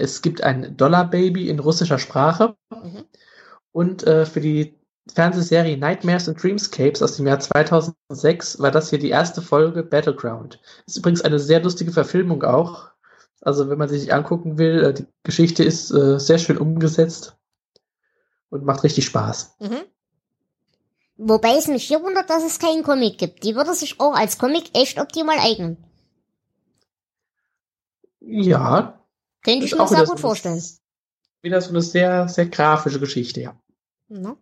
[0.00, 2.56] Es gibt ein Dollar Baby in russischer Sprache.
[2.70, 3.04] Mhm.
[3.72, 4.74] Und äh, für die
[5.12, 10.60] Fernsehserie Nightmares and Dreamscapes aus dem Jahr 2006 war das hier die erste Folge Battleground.
[10.86, 12.90] Ist übrigens eine sehr lustige Verfilmung auch.
[13.40, 17.36] Also wenn man sie sich angucken will, äh, die Geschichte ist äh, sehr schön umgesetzt
[18.50, 19.56] und macht richtig Spaß.
[19.60, 19.80] Mhm.
[21.16, 23.44] Wobei es mich hier wundert, dass es keinen Comic gibt.
[23.44, 25.76] Die würde sich auch als Comic echt optimal eignen.
[28.20, 28.99] Ja.
[29.42, 30.62] Könnte ich mir auch sehr gut vorstellen.
[31.42, 33.54] Wieder so eine sehr, sehr grafische Geschichte, ja.
[34.08, 34.36] Ne?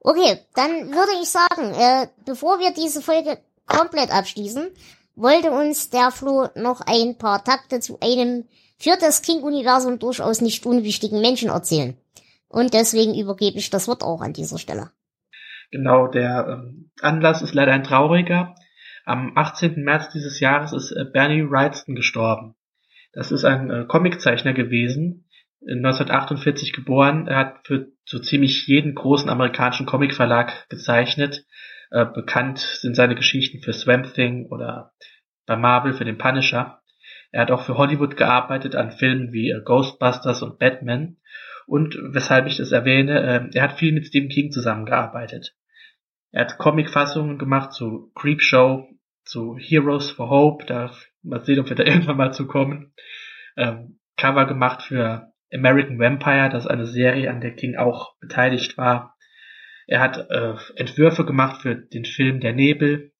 [0.00, 4.70] Okay, dann würde ich sagen, äh, bevor wir diese Folge komplett abschließen,
[5.14, 8.44] wollte uns der Flo noch ein paar Takte zu einem
[8.78, 11.96] für das King-Universum durchaus nicht unwichtigen Menschen erzählen.
[12.48, 14.90] Und deswegen übergebe ich das Wort auch an dieser Stelle.
[15.70, 18.54] Genau, der ähm, Anlass ist leider ein trauriger.
[19.04, 19.82] Am 18.
[19.82, 22.54] März dieses Jahres ist äh, Bernie Wrightston gestorben.
[23.12, 25.28] Das ist ein äh, Comiczeichner gewesen,
[25.60, 27.26] in 1948 geboren.
[27.26, 31.44] Er hat für so ziemlich jeden großen amerikanischen Comicverlag gezeichnet.
[31.90, 34.92] Äh, bekannt sind seine Geschichten für Swamp Thing oder
[35.46, 36.80] bei Marvel für den Punisher.
[37.30, 41.18] Er hat auch für Hollywood gearbeitet an Filmen wie äh, Ghostbusters und Batman.
[41.66, 45.54] Und weshalb ich das erwähne, äh, er hat viel mit Stephen King zusammengearbeitet.
[46.32, 48.88] Er hat Comicfassungen gemacht zu Creepshow,
[49.24, 50.92] zu Heroes for Hope, da
[51.22, 52.94] mal sehen, ob wir da irgendwann mal zukommen.
[53.56, 58.78] Ähm, Cover gemacht für American Vampire, das ist eine Serie, an der King auch beteiligt
[58.78, 59.16] war.
[59.86, 63.12] Er hat äh, Entwürfe gemacht für den Film Der Nebel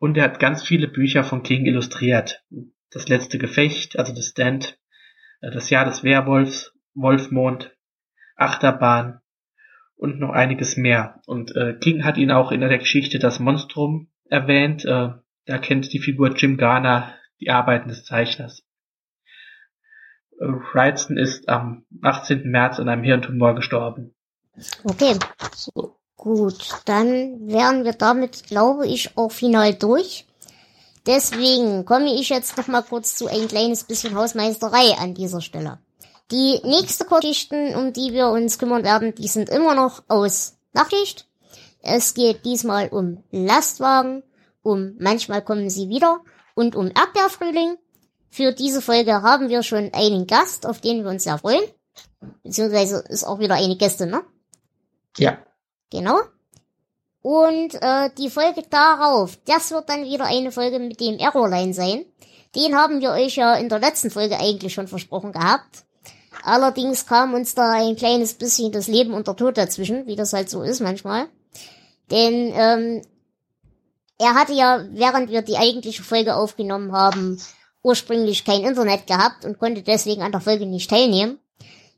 [0.00, 2.42] und er hat ganz viele Bücher von King illustriert.
[2.90, 4.78] Das letzte Gefecht, also The Stand,
[5.40, 7.76] äh, das Jahr des Werwolfs, Wolfmond,
[8.36, 9.20] Achterbahn
[9.96, 11.20] und noch einiges mehr.
[11.26, 14.84] Und äh, King hat ihn auch in der Geschichte das Monstrum erwähnt.
[14.84, 15.10] Äh,
[15.46, 18.62] da kennt die Figur Jim Garner die Arbeiten des Zeichners.
[20.38, 22.50] Äh, Wrightson ist am 18.
[22.50, 24.14] März an einem Hirntumor gestorben.
[24.84, 25.16] Okay.
[25.54, 25.96] So.
[26.16, 30.26] Gut, dann wären wir damit, glaube ich, auch final durch.
[31.06, 35.78] Deswegen komme ich jetzt noch mal kurz zu ein kleines bisschen Hausmeisterei an dieser Stelle.
[36.32, 41.28] Die nächste Geschichten, um die wir uns kümmern werden, die sind immer noch aus Nachricht.
[41.80, 44.24] Es geht diesmal um Lastwagen,
[44.66, 46.20] um manchmal kommen sie wieder
[46.54, 47.76] und um Erdbeerfrühling.
[48.30, 51.62] Für diese Folge haben wir schon einen Gast, auf den wir uns sehr freuen.
[52.42, 54.22] Beziehungsweise ist auch wieder eine Gästin, ne?
[55.18, 55.38] Ja.
[55.90, 56.18] Genau.
[57.22, 62.04] Und äh, die Folge darauf, das wird dann wieder eine Folge mit dem Errorline sein.
[62.56, 65.84] Den haben wir euch ja in der letzten Folge eigentlich schon versprochen gehabt.
[66.42, 70.32] Allerdings kam uns da ein kleines bisschen das Leben und der Tod dazwischen, wie das
[70.32, 71.26] halt so ist manchmal.
[72.10, 73.02] Denn ähm,
[74.18, 77.40] er hatte ja, während wir die eigentliche Folge aufgenommen haben,
[77.82, 81.38] ursprünglich kein Internet gehabt und konnte deswegen an der Folge nicht teilnehmen.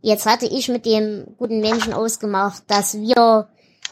[0.01, 3.49] Jetzt hatte ich mit dem guten Menschen ausgemacht, dass wir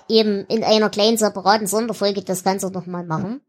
[0.08, 3.40] eben in einer kleinen separaten Sonderfolge das Ganze nochmal machen.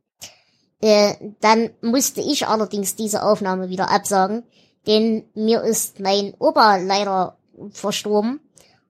[0.80, 4.43] Äh, dann musste ich allerdings diese Aufnahme wieder absagen,
[4.86, 7.38] denn mir ist mein Opa leider
[7.71, 8.39] verstorben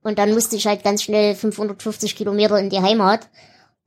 [0.03, 3.29] und dann musste ich halt ganz schnell 550 Kilometer in die Heimat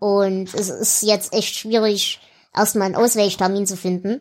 [0.00, 2.20] und es ist jetzt echt schwierig,
[2.54, 4.20] erstmal einen Ausweichtermin zu finden.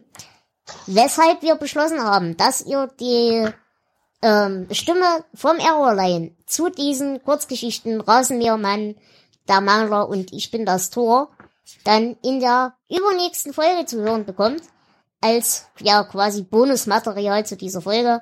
[0.86, 3.48] Weshalb wir beschlossen haben, dass ihr die
[4.22, 8.96] ähm, Stimme vom Errorline zu diesen Kurzgeschichten Rasenmähermann,
[9.48, 11.30] der Mangler und Ich bin das Tor
[11.84, 14.62] dann in der übernächsten Folge zu hören bekommt,
[15.22, 18.22] als ja quasi Bonusmaterial zu dieser Folge,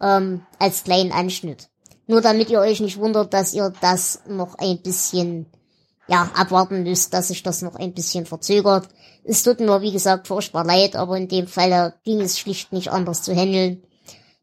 [0.00, 1.68] ähm, als kleinen Anschnitt.
[2.06, 5.46] Nur damit ihr euch nicht wundert, dass ihr das noch ein bisschen
[6.08, 8.88] ja, abwarten müsst, dass sich das noch ein bisschen verzögert.
[9.24, 12.90] Es tut mir, wie gesagt, furchtbar leid, aber in dem Falle ging es schlicht nicht
[12.90, 13.82] anders zu handeln.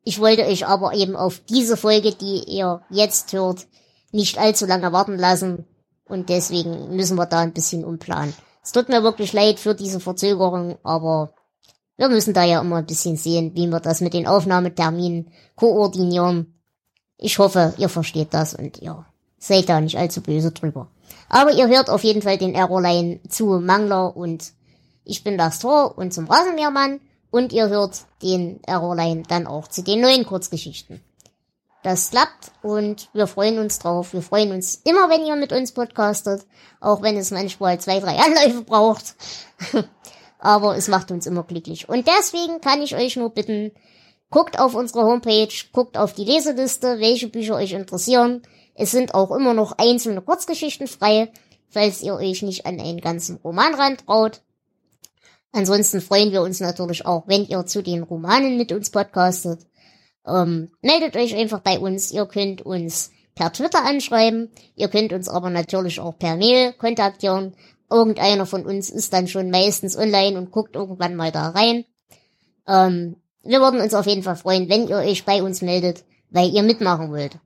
[0.04, 3.66] Ich wollte euch aber eben auf diese Folge, die ihr jetzt hört,
[4.12, 5.66] nicht allzu lange warten lassen.
[6.08, 8.36] Und deswegen müssen wir da ein bisschen umplanen.
[8.64, 11.34] Es tut mir wirklich leid für diese Verzögerung, aber
[11.98, 16.54] wir müssen da ja immer ein bisschen sehen, wie wir das mit den Aufnahmeterminen koordinieren.
[17.18, 19.06] Ich hoffe, ihr versteht das und ihr
[19.40, 20.90] seid da nicht allzu böse drüber.
[21.30, 24.54] Aber ihr hört auf jeden Fall den Errorline zu Mangler und
[25.04, 27.00] ich bin das Tor und zum Rasenmähermann
[27.32, 31.02] und ihr hört den Errorline dann auch zu den neuen Kurzgeschichten.
[31.84, 34.14] Das klappt und wir freuen uns drauf.
[34.14, 36.44] Wir freuen uns immer, wenn ihr mit uns podcastet,
[36.80, 39.16] auch wenn es manchmal zwei, drei Anläufe braucht.
[40.40, 41.88] Aber es macht uns immer glücklich.
[41.88, 43.72] Und deswegen kann ich euch nur bitten,
[44.32, 48.42] guckt auf unsere Homepage, guckt auf die Leseliste, welche Bücher euch interessieren.
[48.76, 51.32] Es sind auch immer noch einzelne Kurzgeschichten frei,
[51.70, 54.42] falls ihr euch nicht an einen ganzen Roman rantraut.
[55.54, 59.66] Ansonsten freuen wir uns natürlich auch, wenn ihr zu den Romanen mit uns podcastet.
[60.28, 62.12] Ähm, meldet euch einfach bei uns.
[62.12, 64.52] Ihr könnt uns per Twitter anschreiben.
[64.76, 67.56] Ihr könnt uns aber natürlich auch per Mail kontaktieren.
[67.90, 71.86] Irgendeiner von uns ist dann schon meistens online und guckt irgendwann mal da rein.
[72.68, 76.50] Ähm, wir würden uns auf jeden Fall freuen, wenn ihr euch bei uns meldet, weil
[76.50, 77.38] ihr mitmachen wollt.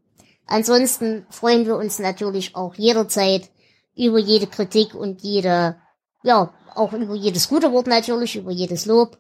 [0.50, 3.52] Ansonsten freuen wir uns natürlich auch jederzeit
[3.95, 5.76] über jede Kritik und jede,
[6.24, 9.20] ja, auch über jedes gute Wort natürlich, über jedes Lob,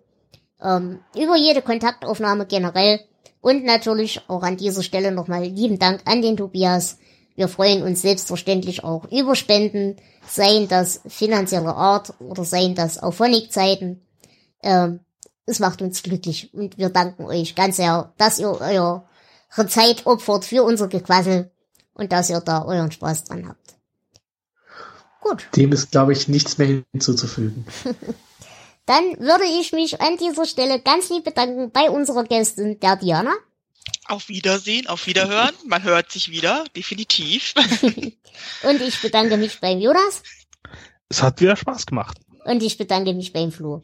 [0.59, 3.01] ähm, über jede Kontaktaufnahme generell
[3.41, 6.97] und natürlich auch an dieser Stelle nochmal lieben Dank an den Tobias.
[7.35, 13.15] Wir freuen uns selbstverständlich auch über Spenden, seien das finanzielle Art oder seien das auf
[13.15, 14.01] Phonic-Zeiten.
[14.63, 15.01] Ähm,
[15.45, 19.03] es macht uns glücklich und wir danken euch ganz sehr, dass ihr
[19.57, 21.51] eure Zeit opfert für unser Gequassel
[21.93, 23.75] und dass ihr da euren Spaß dran habt.
[25.21, 25.47] Gut.
[25.55, 27.65] Dem ist, glaube ich, nichts mehr hinzuzufügen.
[28.85, 33.33] Dann würde ich mich an dieser Stelle ganz lieb bedanken bei unserer Gästin, der Diana.
[34.07, 35.53] Auf Wiedersehen, auf Wiederhören.
[35.67, 37.53] Man hört sich wieder, definitiv.
[38.63, 40.23] Und ich bedanke mich beim Jonas.
[41.09, 42.17] Es hat wieder Spaß gemacht.
[42.45, 43.83] Und ich bedanke mich beim Flo.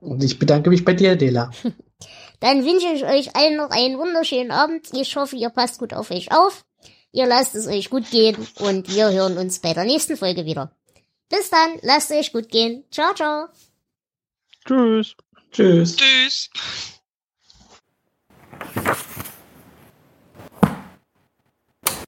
[0.00, 1.50] Und ich bedanke mich bei dir, Dela.
[2.40, 4.88] Dann wünsche ich euch allen noch einen wunderschönen Abend.
[4.92, 6.64] Ich hoffe, ihr passt gut auf euch auf.
[7.12, 10.70] Ihr lasst es euch gut gehen und wir hören uns bei der nächsten Folge wieder.
[11.28, 12.84] Bis dann, lasst es euch gut gehen.
[12.90, 13.46] Ciao, ciao.
[14.66, 15.14] Tschüss.
[15.50, 15.96] Tschüss.
[15.96, 16.50] Tschüss.